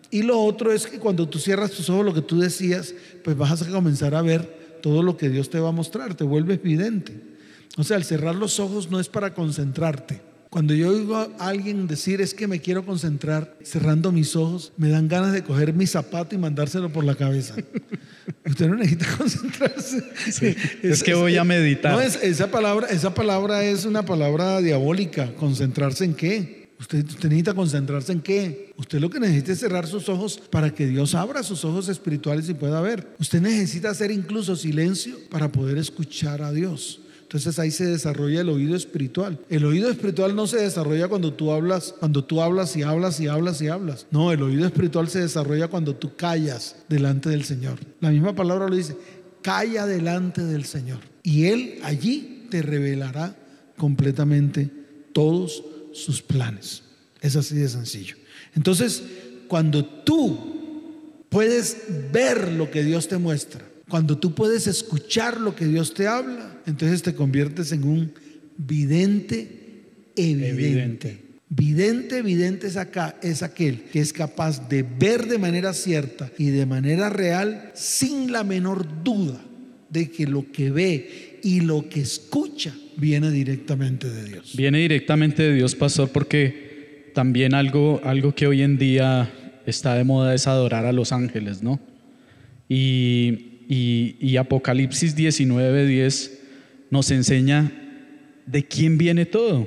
[0.10, 3.38] Y lo otro es que cuando tú cierras tus ojos, lo que tú decías, pues
[3.38, 6.58] vas a comenzar a ver todo lo que Dios te va a mostrar, te vuelves
[6.58, 7.14] evidente.
[7.78, 11.88] O sea, al cerrar los ojos no es para concentrarte cuando yo oigo a alguien
[11.88, 15.88] decir es que me quiero concentrar cerrando mis ojos, me dan ganas de coger mi
[15.88, 17.56] zapato y mandárselo por la cabeza.
[18.46, 20.04] Usted no necesita concentrarse.
[20.84, 21.94] es, que voy a meditar.
[21.94, 25.34] No, esa, palabra, esa palabra es una palabra diabólica.
[25.36, 26.68] ¿Concentrarse en qué?
[26.82, 28.74] Usted, usted, necesita concentrarse en qué.
[28.76, 32.50] Usted lo que necesita es cerrar sus ojos para que Dios abra sus ojos espirituales
[32.50, 33.16] y pueda ver.
[33.20, 37.01] Usted necesita hacer incluso silencio para poder escuchar a Dios.
[37.32, 39.40] Entonces ahí se desarrolla el oído espiritual.
[39.50, 43.28] El oído espiritual no se desarrolla cuando tú hablas, cuando tú hablas y hablas y
[43.28, 44.06] hablas y hablas.
[44.12, 47.80] No, el oído espiritual se desarrolla cuando tú callas delante del Señor.
[48.02, 48.98] La misma palabra lo dice,
[49.42, 51.00] calla delante del Señor.
[51.24, 53.34] Y Él allí te revelará
[53.78, 54.70] completamente
[55.14, 55.64] todos
[55.94, 56.84] sus planes.
[57.22, 58.18] Es así de sencillo.
[58.56, 59.04] Entonces,
[59.48, 61.78] cuando tú puedes
[62.12, 66.62] ver lo que Dios te muestra, cuando tú puedes escuchar lo que Dios te habla,
[66.66, 68.14] entonces te conviertes en un
[68.58, 69.84] vidente
[70.16, 71.20] evidente.
[71.50, 76.52] Vidente, evidente es, acá, es aquel que es capaz de ver de manera cierta y
[76.52, 79.42] de manera real sin la menor duda
[79.90, 84.54] de que lo que ve y lo que escucha viene directamente de Dios.
[84.56, 89.30] Viene directamente de Dios, pastor, porque también algo, algo que hoy en día
[89.66, 91.82] está de moda es adorar a los ángeles, ¿no?
[92.70, 96.40] Y y, Apocalipsis 19, 10
[96.90, 97.72] nos enseña
[98.46, 99.66] de quién viene todo.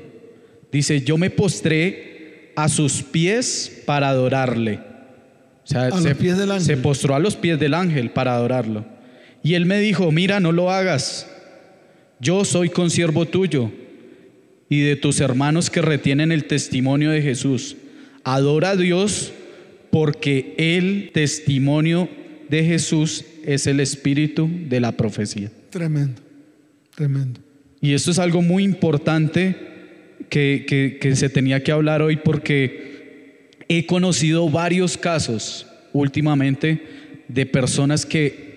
[0.70, 4.80] Dice, yo me postré a sus pies para adorarle.
[5.64, 8.84] O sea, se, se postró a los pies del ángel para adorarlo.
[9.42, 11.26] Y él me dijo, mira, no lo hagas.
[12.20, 13.72] Yo soy consiervo tuyo
[14.68, 17.76] y de tus hermanos que retienen el testimonio de Jesús.
[18.22, 19.32] Adora a Dios
[19.90, 22.10] porque el testimonio
[22.50, 25.50] de Jesús es el espíritu de la profecía.
[25.70, 26.20] Tremendo,
[26.94, 27.40] tremendo.
[27.80, 29.56] Y esto es algo muy importante
[30.28, 36.82] que, que se tenía que hablar hoy porque he conocido varios casos últimamente
[37.28, 38.54] de personas que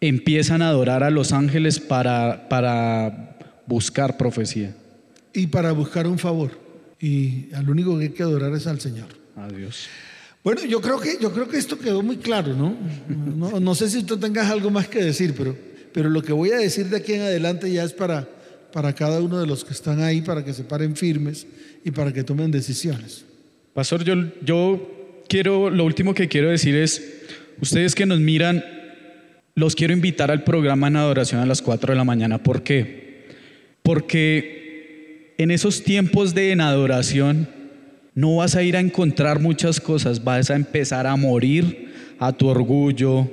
[0.00, 4.74] empiezan a adorar a los ángeles para, para buscar profecía.
[5.32, 6.58] Y para buscar un favor.
[7.00, 9.08] Y al único que hay que adorar es al Señor.
[9.36, 9.88] A Dios.
[10.46, 12.78] Bueno, yo creo que, yo creo que esto quedó muy claro, ¿no?
[13.58, 15.56] No, sé si tú tengas algo más que decir, pero,
[15.92, 18.28] pero lo que voy a decir de aquí en adelante ya es para,
[18.72, 21.48] para cada uno de los que están ahí, para que se paren firmes
[21.84, 23.24] y para que tomen decisiones.
[23.74, 27.02] Pastor, yo, yo quiero, lo último que quiero decir es,
[27.60, 28.64] ustedes que nos miran,
[29.56, 32.40] los quiero invitar al programa en adoración a las 4 de la mañana.
[32.40, 33.26] ¿Por qué?
[33.82, 37.48] Porque en esos tiempos de en adoración,
[38.16, 42.48] no vas a ir a encontrar muchas cosas, vas a empezar a morir a tu
[42.48, 43.30] orgullo,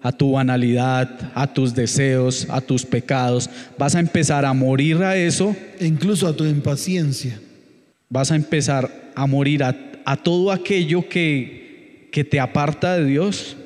[0.00, 3.50] a tu banalidad, a tus deseos, a tus pecados.
[3.76, 5.56] Vas a empezar a morir a eso.
[5.80, 7.40] E incluso a tu impaciencia.
[8.08, 13.56] Vas a empezar a morir a, todo aquello que, que te aparta de Dios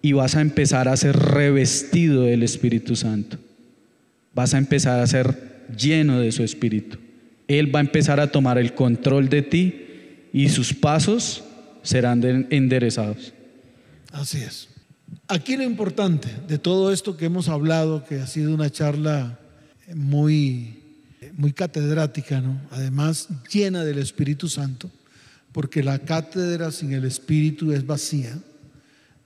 [0.00, 3.36] y vas a empezar a ser revestido del Espíritu Santo.
[4.32, 7.01] Vas a empezar a ser lleno de su Espíritu.
[7.48, 9.86] Él va a empezar a tomar el control de ti
[10.32, 11.44] y sus pasos
[11.82, 13.32] serán enderezados.
[14.12, 14.68] Así es.
[15.28, 19.38] Aquí lo importante de todo esto que hemos hablado, que ha sido una charla
[19.94, 20.82] muy,
[21.34, 22.60] muy catedrática, ¿no?
[22.70, 24.90] además llena del Espíritu Santo,
[25.52, 28.38] porque la cátedra sin el Espíritu es vacía.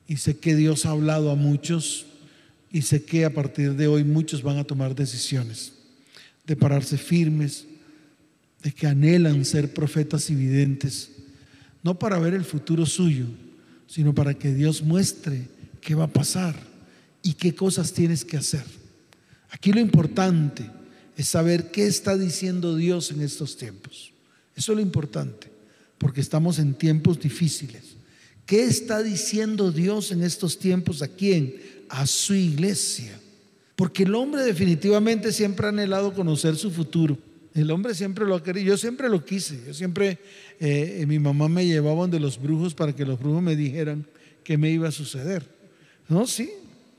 [0.09, 2.07] Y sé que Dios ha hablado a muchos
[2.71, 5.73] y sé que a partir de hoy muchos van a tomar decisiones
[6.47, 7.67] de pararse firmes,
[8.67, 11.11] de que anhelan ser profetas y videntes,
[11.85, 13.27] no para ver el futuro suyo,
[13.87, 15.47] sino para que Dios muestre
[15.81, 16.57] qué va a pasar
[17.23, 18.65] y qué cosas tienes que hacer.
[19.51, 20.69] Aquí lo importante
[21.17, 24.11] es saber qué está diciendo Dios en estos tiempos.
[24.57, 25.47] Eso es lo importante,
[25.97, 27.95] porque estamos en tiempos difíciles.
[28.47, 31.55] ¿Qué está diciendo Dios en estos tiempos a quién?
[31.89, 33.17] A su iglesia.
[33.77, 37.17] Porque el hombre definitivamente siempre ha anhelado conocer su futuro.
[37.57, 40.19] El hombre siempre lo ha querido, yo siempre lo quise, yo siempre,
[40.61, 44.05] eh, mi mamá me llevaba de los brujos para que los brujos me dijeran
[44.45, 45.49] qué me iba a suceder.
[46.07, 46.51] No, sí,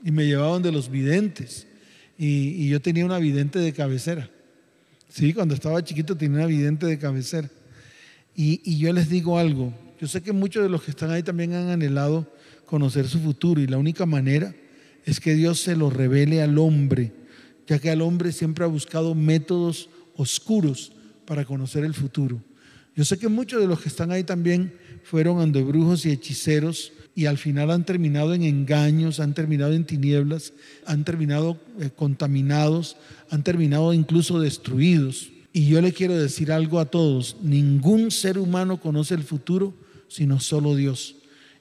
[0.04, 1.68] y me llevaban de los videntes,
[2.18, 4.28] y, yo tenía una vidente de cabecera.
[5.08, 7.48] Sí, cuando estaba chiquito tenía una vidente de cabecera.
[8.34, 11.54] Y yo les digo algo, yo sé que muchos de los que están ahí también
[11.54, 12.26] han anhelado
[12.66, 14.52] conocer su futuro, y la única manera
[15.04, 17.12] es que Dios se lo revele al hombre,
[17.68, 19.88] ya que al hombre siempre ha buscado métodos
[20.18, 20.92] oscuros
[21.24, 22.42] para conocer el futuro.
[22.94, 27.24] Yo sé que muchos de los que están ahí también fueron andebrujos y hechiceros y
[27.24, 30.52] al final han terminado en engaños, han terminado en tinieblas,
[30.84, 32.96] han terminado eh, contaminados,
[33.30, 35.30] han terminado incluso destruidos.
[35.52, 39.74] Y yo le quiero decir algo a todos, ningún ser humano conoce el futuro
[40.08, 41.16] sino solo Dios.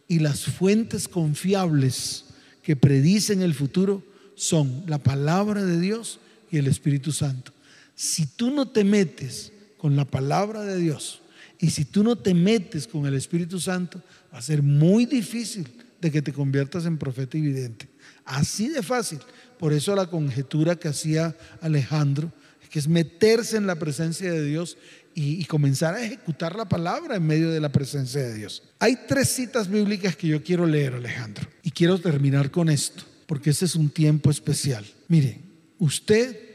[0.08, 2.26] Y las fuentes confiables
[2.64, 4.04] que predicen el futuro
[4.36, 7.52] son la palabra de Dios y el Espíritu Santo.
[7.98, 11.24] Si tú no te metes con la palabra de Dios
[11.58, 15.68] y si tú no te metes con el Espíritu Santo, va a ser muy difícil
[16.00, 17.90] de que te conviertas en profeta y vidente.
[18.24, 19.18] Así de fácil.
[19.58, 22.32] Por eso la conjetura que hacía Alejandro,
[22.70, 24.78] que es meterse en la presencia de Dios
[25.16, 28.62] y, comenzar a ejecutar la palabra en medio de la presencia de Dios.
[28.78, 33.50] Hay tres citas bíblicas que yo quiero leer, Alejandro, y quiero terminar con esto, porque
[33.50, 34.86] este es un tiempo especial.
[35.08, 35.40] Mire,
[35.80, 36.47] usted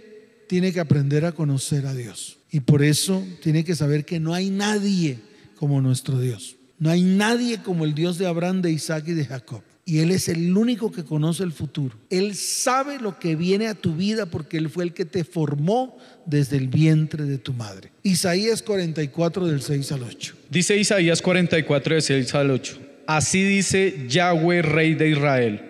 [0.53, 4.34] tiene que aprender a conocer a Dios y por eso tiene que saber que no
[4.34, 5.16] hay nadie
[5.57, 6.57] como nuestro Dios.
[6.78, 9.62] No hay nadie como el Dios de Abraham, de Isaac y de Jacob.
[9.86, 11.96] Y Él es el único que conoce el futuro.
[12.11, 15.96] Él sabe lo que viene a tu vida porque Él fue el que te formó
[16.26, 17.90] desde el vientre de tu madre.
[18.03, 20.34] Isaías 44 del 6 al 8.
[20.50, 22.78] Dice Isaías 44 del 6 al 8.
[23.07, 25.62] Así dice Yahweh, Rey de Israel,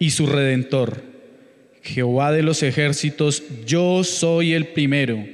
[0.00, 1.09] y su Redentor,
[1.82, 5.24] Jehová de los ejércitos, yo soy el primero,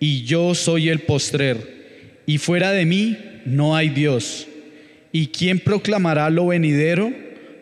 [0.00, 4.46] y yo soy el postrer, y fuera de mí no hay Dios.
[5.12, 7.12] ¿Y quien proclamará lo venidero?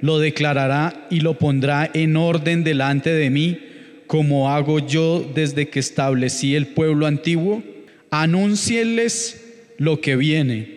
[0.01, 3.59] Lo declarará y lo pondrá en orden delante de mí,
[4.07, 7.63] como hago yo desde que establecí el pueblo antiguo.
[8.11, 9.43] Anúncienles
[9.79, 10.77] lo que viene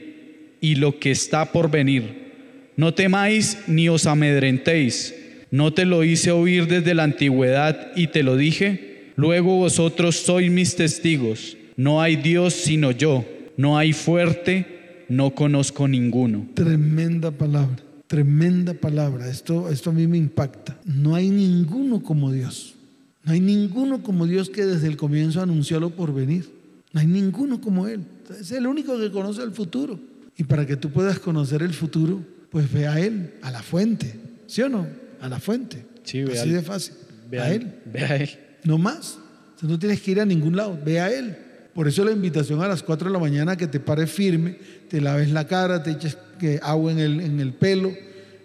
[0.61, 2.29] y lo que está por venir.
[2.75, 5.15] No temáis ni os amedrentéis.
[5.51, 9.11] No te lo hice oír desde la antigüedad y te lo dije.
[9.15, 11.57] Luego vosotros sois mis testigos.
[11.75, 13.25] No hay Dios sino yo.
[13.57, 14.79] No hay fuerte
[15.09, 16.47] no conozco ninguno.
[16.53, 17.75] Tremenda palabra,
[18.07, 19.27] tremenda palabra.
[19.27, 20.79] Esto, esto a mí me impacta.
[20.85, 22.75] No hay ninguno como Dios.
[23.23, 26.49] No hay ninguno como Dios que desde el comienzo anunció lo por venir.
[26.93, 28.01] No hay ninguno como Él.
[28.39, 29.99] Es el único que conoce el futuro.
[30.37, 34.15] Y para que tú puedas conocer el futuro, pues ve a Él, a la fuente.
[34.47, 34.87] ¿Sí o no?
[35.21, 35.85] A la fuente.
[36.03, 36.93] Sí, ve Así al- de fácil.
[37.29, 37.73] Ve a a Él.
[37.85, 38.29] Ve a Él.
[38.63, 39.17] No más.
[39.61, 40.79] No tienes que ir a ningún lado.
[40.83, 41.35] Ve a Él.
[41.73, 44.57] Por eso la invitación a las 4 de la mañana que te pares firme,
[44.89, 47.93] te laves la cara, te eches que, agua en el, en el pelo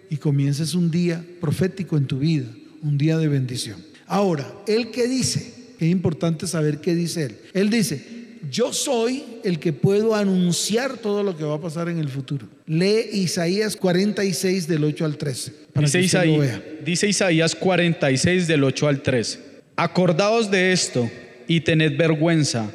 [0.09, 2.45] y comiences un día profético en tu vida,
[2.83, 3.77] un día de bendición.
[4.07, 5.53] Ahora, ¿Él qué dice?
[5.79, 7.37] Es importante saber qué dice Él.
[7.53, 11.99] Él dice, yo soy el que puedo anunciar todo lo que va a pasar en
[11.99, 12.47] el futuro.
[12.67, 15.53] Lee Isaías 46 del 8 al 13.
[15.73, 16.63] Para Dice, que usted lo vea.
[16.83, 19.39] dice Isaías 46 del 8 al 13.
[19.75, 21.09] Acordaos de esto
[21.47, 22.71] y tened vergüenza.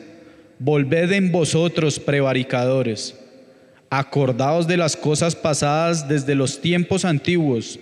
[0.58, 3.14] Volved en vosotros, prevaricadores.
[3.88, 7.78] Acordaos de las cosas pasadas desde los tiempos antiguos,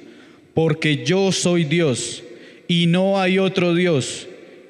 [0.55, 2.23] porque yo soy Dios
[2.67, 4.27] y no hay otro Dios,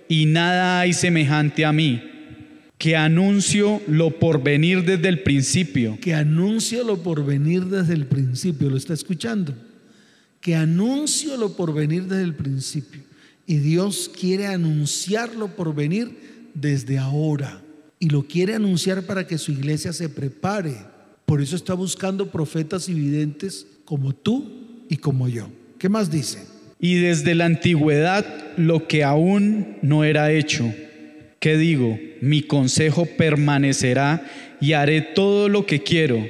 [0.09, 2.03] y nada hay semejante a mí,
[2.79, 5.99] que anuncio lo por venir desde el principio.
[6.01, 8.70] que anuncio lo por venir desde el principio.
[8.70, 9.53] ¿Lo está escuchando?
[10.41, 13.03] Que anuncio lo por venir desde el principio.
[13.47, 17.61] Y Dios quiere anunciarlo por venir desde ahora.
[17.99, 20.76] Y lo quiere anunciar para que su iglesia se prepare.
[21.26, 25.49] Por eso está buscando profetas y videntes como tú y como yo.
[25.79, 26.45] ¿Qué más dice?
[26.79, 28.24] Y desde la antigüedad
[28.57, 30.72] lo que aún no era hecho.
[31.41, 31.99] ¿Qué digo?
[32.20, 34.26] Mi consejo permanecerá
[34.61, 36.26] y haré todo lo que quiero,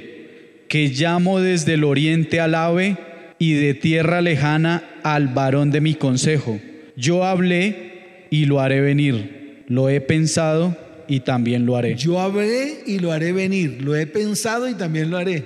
[0.67, 2.97] que llamo desde el oriente al ave
[3.39, 6.59] y de tierra lejana al varón de mi consejo.
[6.95, 9.63] Yo hablé y lo haré venir.
[9.67, 11.95] Lo he pensado y también lo haré.
[11.95, 13.81] Yo hablé y lo haré venir.
[13.81, 15.43] Lo he pensado y también lo haré.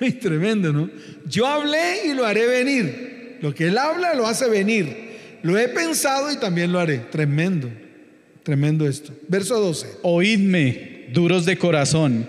[0.20, 0.90] Tremendo, ¿no?
[1.26, 3.36] Yo hablé y lo haré venir.
[3.40, 5.04] Lo que él habla lo hace venir.
[5.42, 6.98] Lo he pensado y también lo haré.
[6.98, 7.70] Tremendo.
[8.44, 9.10] Tremendo esto.
[9.26, 9.86] Verso 12.
[10.02, 12.28] Oídme, duros de corazón,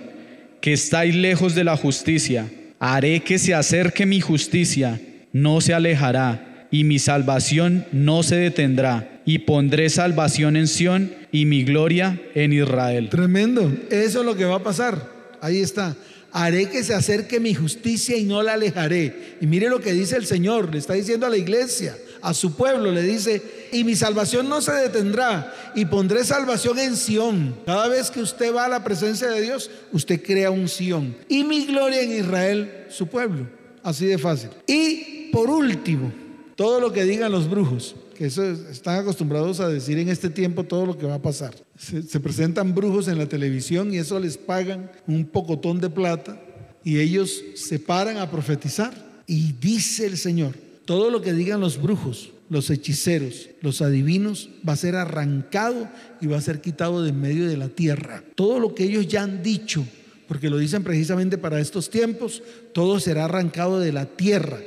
[0.62, 2.50] que estáis lejos de la justicia.
[2.80, 5.02] Haré que se acerque mi justicia,
[5.34, 9.22] no se alejará, y mi salvación no se detendrá.
[9.26, 13.10] Y pondré salvación en Sión y mi gloria en Israel.
[13.10, 13.72] Tremendo.
[13.90, 15.12] Eso es lo que va a pasar.
[15.42, 15.98] Ahí está.
[16.32, 19.36] Haré que se acerque mi justicia y no la alejaré.
[19.42, 20.72] Y mire lo que dice el Señor.
[20.72, 21.96] Le está diciendo a la iglesia,
[22.28, 25.54] a su pueblo, le dice, y mi salvación no se detendrá.
[25.76, 27.56] Y pondré salvación en Sión.
[27.66, 31.16] Cada vez que usted va a la presencia de Dios, usted crea un Sión.
[31.30, 33.48] Y mi gloria en Israel, su pueblo.
[33.84, 34.50] Así de fácil.
[34.68, 36.12] Y por último,
[36.56, 40.30] todo lo que digan los brujos que eso es- están acostumbrados a decir en este
[40.30, 41.54] tiempo todo lo que va a pasar.
[41.78, 46.40] Se, se presentan brujos en la televisión y eso les pagan un pocotón de plata
[46.82, 48.94] y ellos se paran a profetizar.
[49.28, 50.54] Y dice el Señor,
[50.86, 55.90] todo lo que digan los brujos, los hechiceros, los adivinos, va a ser arrancado
[56.22, 58.24] y va a ser quitado de en medio de la tierra.
[58.36, 59.86] Todo lo que ellos ya han dicho,
[60.28, 64.60] porque lo dicen precisamente para estos tiempos, todo será arrancado de la tierra.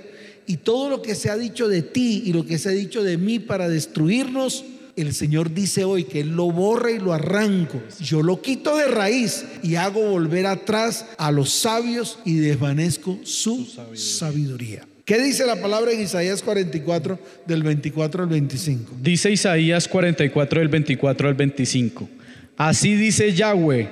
[0.46, 3.02] Y todo lo que se ha dicho de ti y lo que se ha dicho
[3.02, 4.64] de mí para destruirnos,
[4.96, 7.80] el Señor dice hoy que Él lo borra y lo arranco.
[8.00, 13.66] Yo lo quito de raíz y hago volver atrás a los sabios y desvanezco su
[13.94, 14.88] sabiduría.
[15.08, 18.96] ¿Qué dice la palabra en Isaías 44 del 24 al 25?
[19.00, 22.10] Dice Isaías 44 del 24 al 25.
[22.58, 23.88] Así dice Yahweh,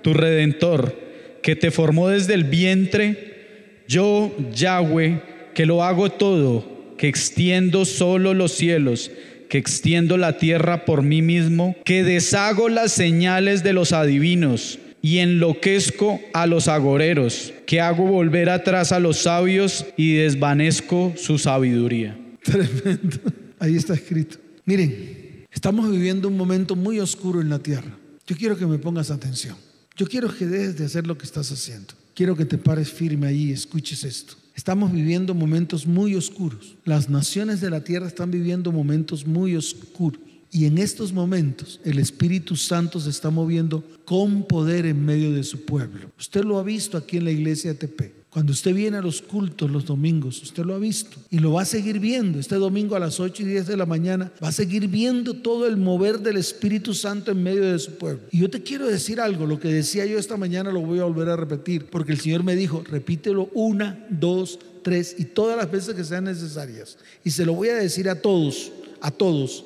[0.00, 0.96] tu redentor,
[1.42, 5.20] que te formó desde el vientre, yo, Yahweh,
[5.54, 9.10] que lo hago todo, que extiendo solo los cielos,
[9.48, 15.18] que extiendo la tierra por mí mismo, que deshago las señales de los adivinos y
[15.18, 22.18] enloquezco a los agoreros, que hago volver atrás a los sabios y desvanezco su sabiduría.
[22.42, 23.18] Tremendo.
[23.58, 24.38] Ahí está escrito.
[24.64, 27.96] Miren, estamos viviendo un momento muy oscuro en la tierra.
[28.26, 29.56] Yo quiero que me pongas atención.
[29.96, 31.94] Yo quiero que dejes de hacer lo que estás haciendo.
[32.14, 34.34] Quiero que te pares firme ahí y escuches esto.
[34.54, 36.76] Estamos viviendo momentos muy oscuros.
[36.84, 40.20] Las naciones de la tierra están viviendo momentos muy oscuros.
[40.52, 45.44] Y en estos momentos el Espíritu Santo se está moviendo con poder en medio de
[45.44, 46.10] su pueblo.
[46.18, 48.20] Usted lo ha visto aquí en la iglesia de TP.
[48.30, 51.62] Cuando usted viene a los cultos los domingos, usted lo ha visto y lo va
[51.62, 52.38] a seguir viendo.
[52.38, 55.66] Este domingo a las 8 y 10 de la mañana va a seguir viendo todo
[55.66, 58.22] el mover del Espíritu Santo en medio de su pueblo.
[58.30, 61.04] Y yo te quiero decir algo, lo que decía yo esta mañana lo voy a
[61.04, 65.68] volver a repetir, porque el Señor me dijo, repítelo una, dos, tres y todas las
[65.68, 66.98] veces que sean necesarias.
[67.24, 68.70] Y se lo voy a decir a todos,
[69.00, 69.64] a todos.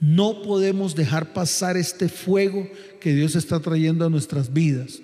[0.00, 2.68] No podemos dejar pasar este fuego
[3.00, 5.00] que Dios está trayendo a nuestras vidas.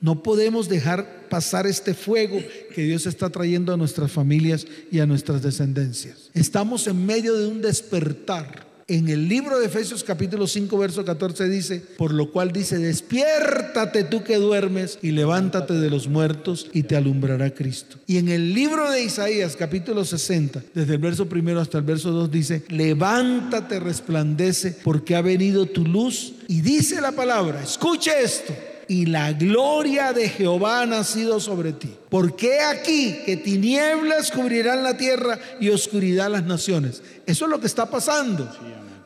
[0.00, 2.38] No podemos dejar pasar este fuego
[2.74, 6.30] que Dios está trayendo a nuestras familias y a nuestras descendencias.
[6.34, 8.66] Estamos en medio de un despertar.
[8.88, 14.04] En el libro de Efesios capítulo 5 verso 14 dice, por lo cual dice, despiértate
[14.04, 17.96] tú que duermes y levántate de los muertos y te alumbrará Cristo.
[18.06, 22.12] Y en el libro de Isaías capítulo 60, desde el verso primero hasta el verso
[22.12, 26.34] 2 dice, levántate, resplandece, porque ha venido tu luz.
[26.46, 28.54] Y dice la palabra, escuche esto,
[28.88, 31.94] y la gloria de Jehová ha nacido sobre ti.
[32.08, 37.02] Porque aquí que tinieblas cubrirán la tierra y oscuridad las naciones.
[37.26, 38.48] Eso es lo que está pasando.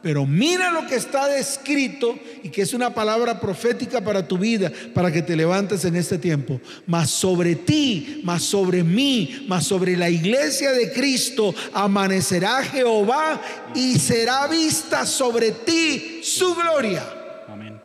[0.02, 4.72] Pero mira lo que está descrito y que es una palabra profética para tu vida,
[4.94, 6.58] para que te levantes en este tiempo.
[6.86, 13.42] Mas sobre ti, mas sobre mí, mas sobre la iglesia de Cristo amanecerá Jehová
[13.74, 17.19] y será vista sobre ti su gloria.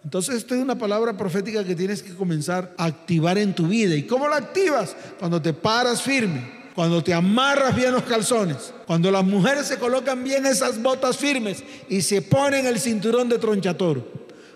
[0.05, 3.95] Entonces, esto es una palabra profética que tienes que comenzar a activar en tu vida.
[3.95, 4.95] ¿Y cómo la activas?
[5.17, 10.23] Cuando te paras firme, cuando te amarras bien los calzones, cuando las mujeres se colocan
[10.23, 14.05] bien esas botas firmes y se ponen el cinturón de tronchatoro.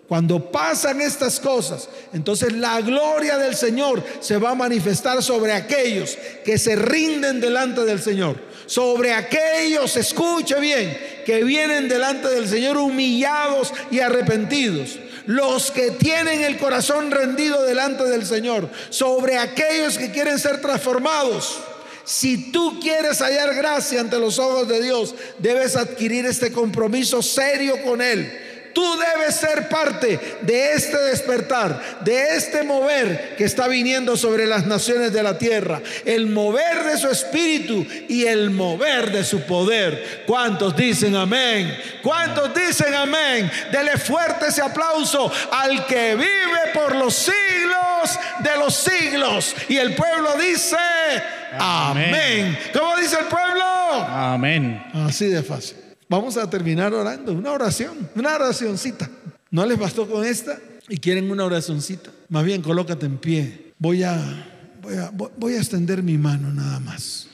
[0.08, 6.16] Cuando pasan estas cosas, entonces la gloria del Señor se va a manifestar sobre aquellos
[6.46, 8.36] que se rinden delante del Señor.
[8.68, 10.96] Sobre aquellos, escuche bien,
[11.26, 18.04] que vienen delante del Señor humillados y arrepentidos los que tienen el corazón rendido delante
[18.06, 21.60] del Señor, sobre aquellos que quieren ser transformados.
[22.04, 27.76] Si tú quieres hallar gracia ante los ojos de Dios, debes adquirir este compromiso serio
[27.84, 34.16] con Él Tú debes ser parte de este despertar, de este mover que está viniendo
[34.16, 35.82] sobre las naciones de la tierra.
[36.06, 40.24] El mover de su espíritu y el mover de su poder.
[40.26, 41.76] ¿Cuántos dicen amén?
[42.02, 43.52] ¿Cuántos dicen amén?
[43.72, 49.56] Dele fuerte ese aplauso al que vive por los siglos de los siglos.
[49.68, 50.78] Y el pueblo dice
[51.58, 52.14] amén.
[52.14, 52.60] amén.
[52.74, 53.64] ¿Cómo dice el pueblo?
[53.92, 54.84] Amén.
[54.94, 55.89] Así de fácil.
[56.10, 59.10] Vamos a terminar orando, una oración, una oracioncita.
[59.52, 60.60] ¿No les bastó con esta?
[60.90, 62.10] Y quieren una oracioncita.
[62.30, 63.74] Más bien, colócate en pie.
[63.78, 64.18] Voy a,
[64.82, 67.28] voy a, voy a extender mi mano nada más.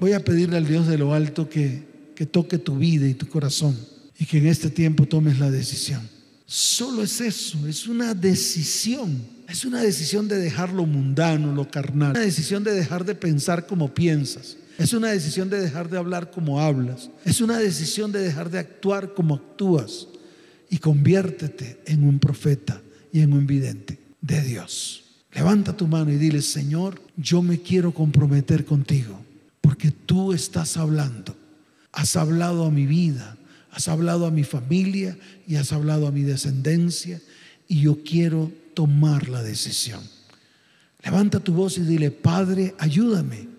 [0.00, 1.82] Voy a pedirle al Dios de lo alto que,
[2.16, 3.78] que toque tu vida y tu corazón
[4.18, 6.08] y que en este tiempo tomes la decisión.
[6.46, 9.34] Solo es eso, es una decisión.
[9.48, 12.12] Es una decisión de dejar lo mundano, lo carnal.
[12.12, 14.56] Una decisión de dejar de pensar como piensas.
[14.78, 17.10] Es una decisión de dejar de hablar como hablas.
[17.24, 20.08] Es una decisión de dejar de actuar como actúas.
[20.68, 22.80] Y conviértete en un profeta
[23.12, 25.04] y en un vidente de Dios.
[25.32, 29.20] Levanta tu mano y dile, Señor, yo me quiero comprometer contigo.
[29.60, 31.36] Porque tú estás hablando.
[31.92, 33.36] Has hablado a mi vida.
[33.70, 35.16] Has hablado a mi familia
[35.46, 37.20] y has hablado a mi descendencia.
[37.68, 40.00] Y yo quiero tomar la decisión.
[41.04, 43.53] Levanta tu voz y dile, Padre, ayúdame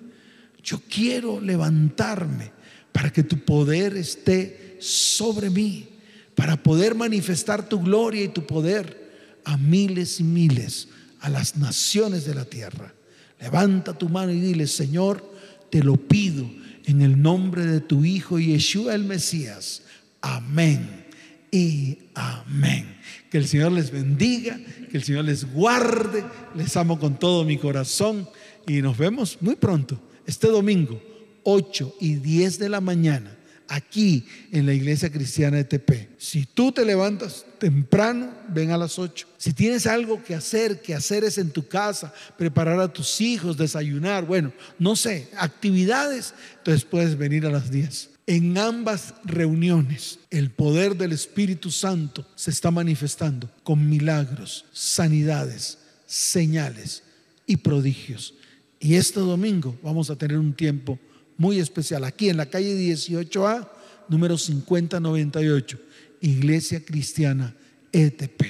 [0.66, 2.52] yo quiero levantarme
[2.92, 5.88] para que tu poder esté sobre mí,
[6.34, 9.06] para poder manifestar tu gloria y tu poder
[9.46, 10.90] a miles y miles,
[11.20, 12.94] a las naciones de la tierra.
[13.40, 15.24] Levanta tu mano y dile, Señor,
[15.70, 16.50] te lo pido
[16.86, 19.84] en el nombre de tu Hijo Yeshua el Mesías.
[20.22, 21.06] Amén
[21.52, 22.98] y amén.
[23.30, 24.60] Que el Señor les bendiga,
[24.90, 26.24] que el Señor les guarde.
[26.56, 28.28] Les amo con todo mi corazón
[28.68, 31.02] y nos vemos muy pronto este domingo,
[31.44, 33.36] 8 y 10 de la mañana
[33.68, 36.10] aquí en la iglesia cristiana de TP.
[36.18, 39.28] Si tú te levantas temprano, ven a las 8.
[39.38, 43.58] Si tienes algo que hacer, que hacer es en tu casa, preparar a tus hijos,
[43.58, 48.10] desayunar, bueno, no sé, actividades, entonces puedes venir a las 10.
[48.28, 57.04] En ambas reuniones, el poder del Espíritu Santo se está manifestando con milagros, sanidades, señales
[57.46, 58.34] y prodigios.
[58.80, 61.00] Y este domingo vamos a tener un tiempo
[61.38, 63.70] muy especial aquí en la calle 18A,
[64.08, 65.80] número 5098,
[66.22, 67.56] Iglesia Cristiana
[67.92, 68.42] ETP.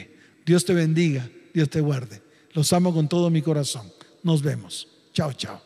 [0.46, 2.22] Dios te bendiga, Dios te guarde.
[2.54, 3.92] Los amo con todo mi corazón.
[4.24, 4.88] Nos vemos.
[5.14, 5.65] Chao, chao.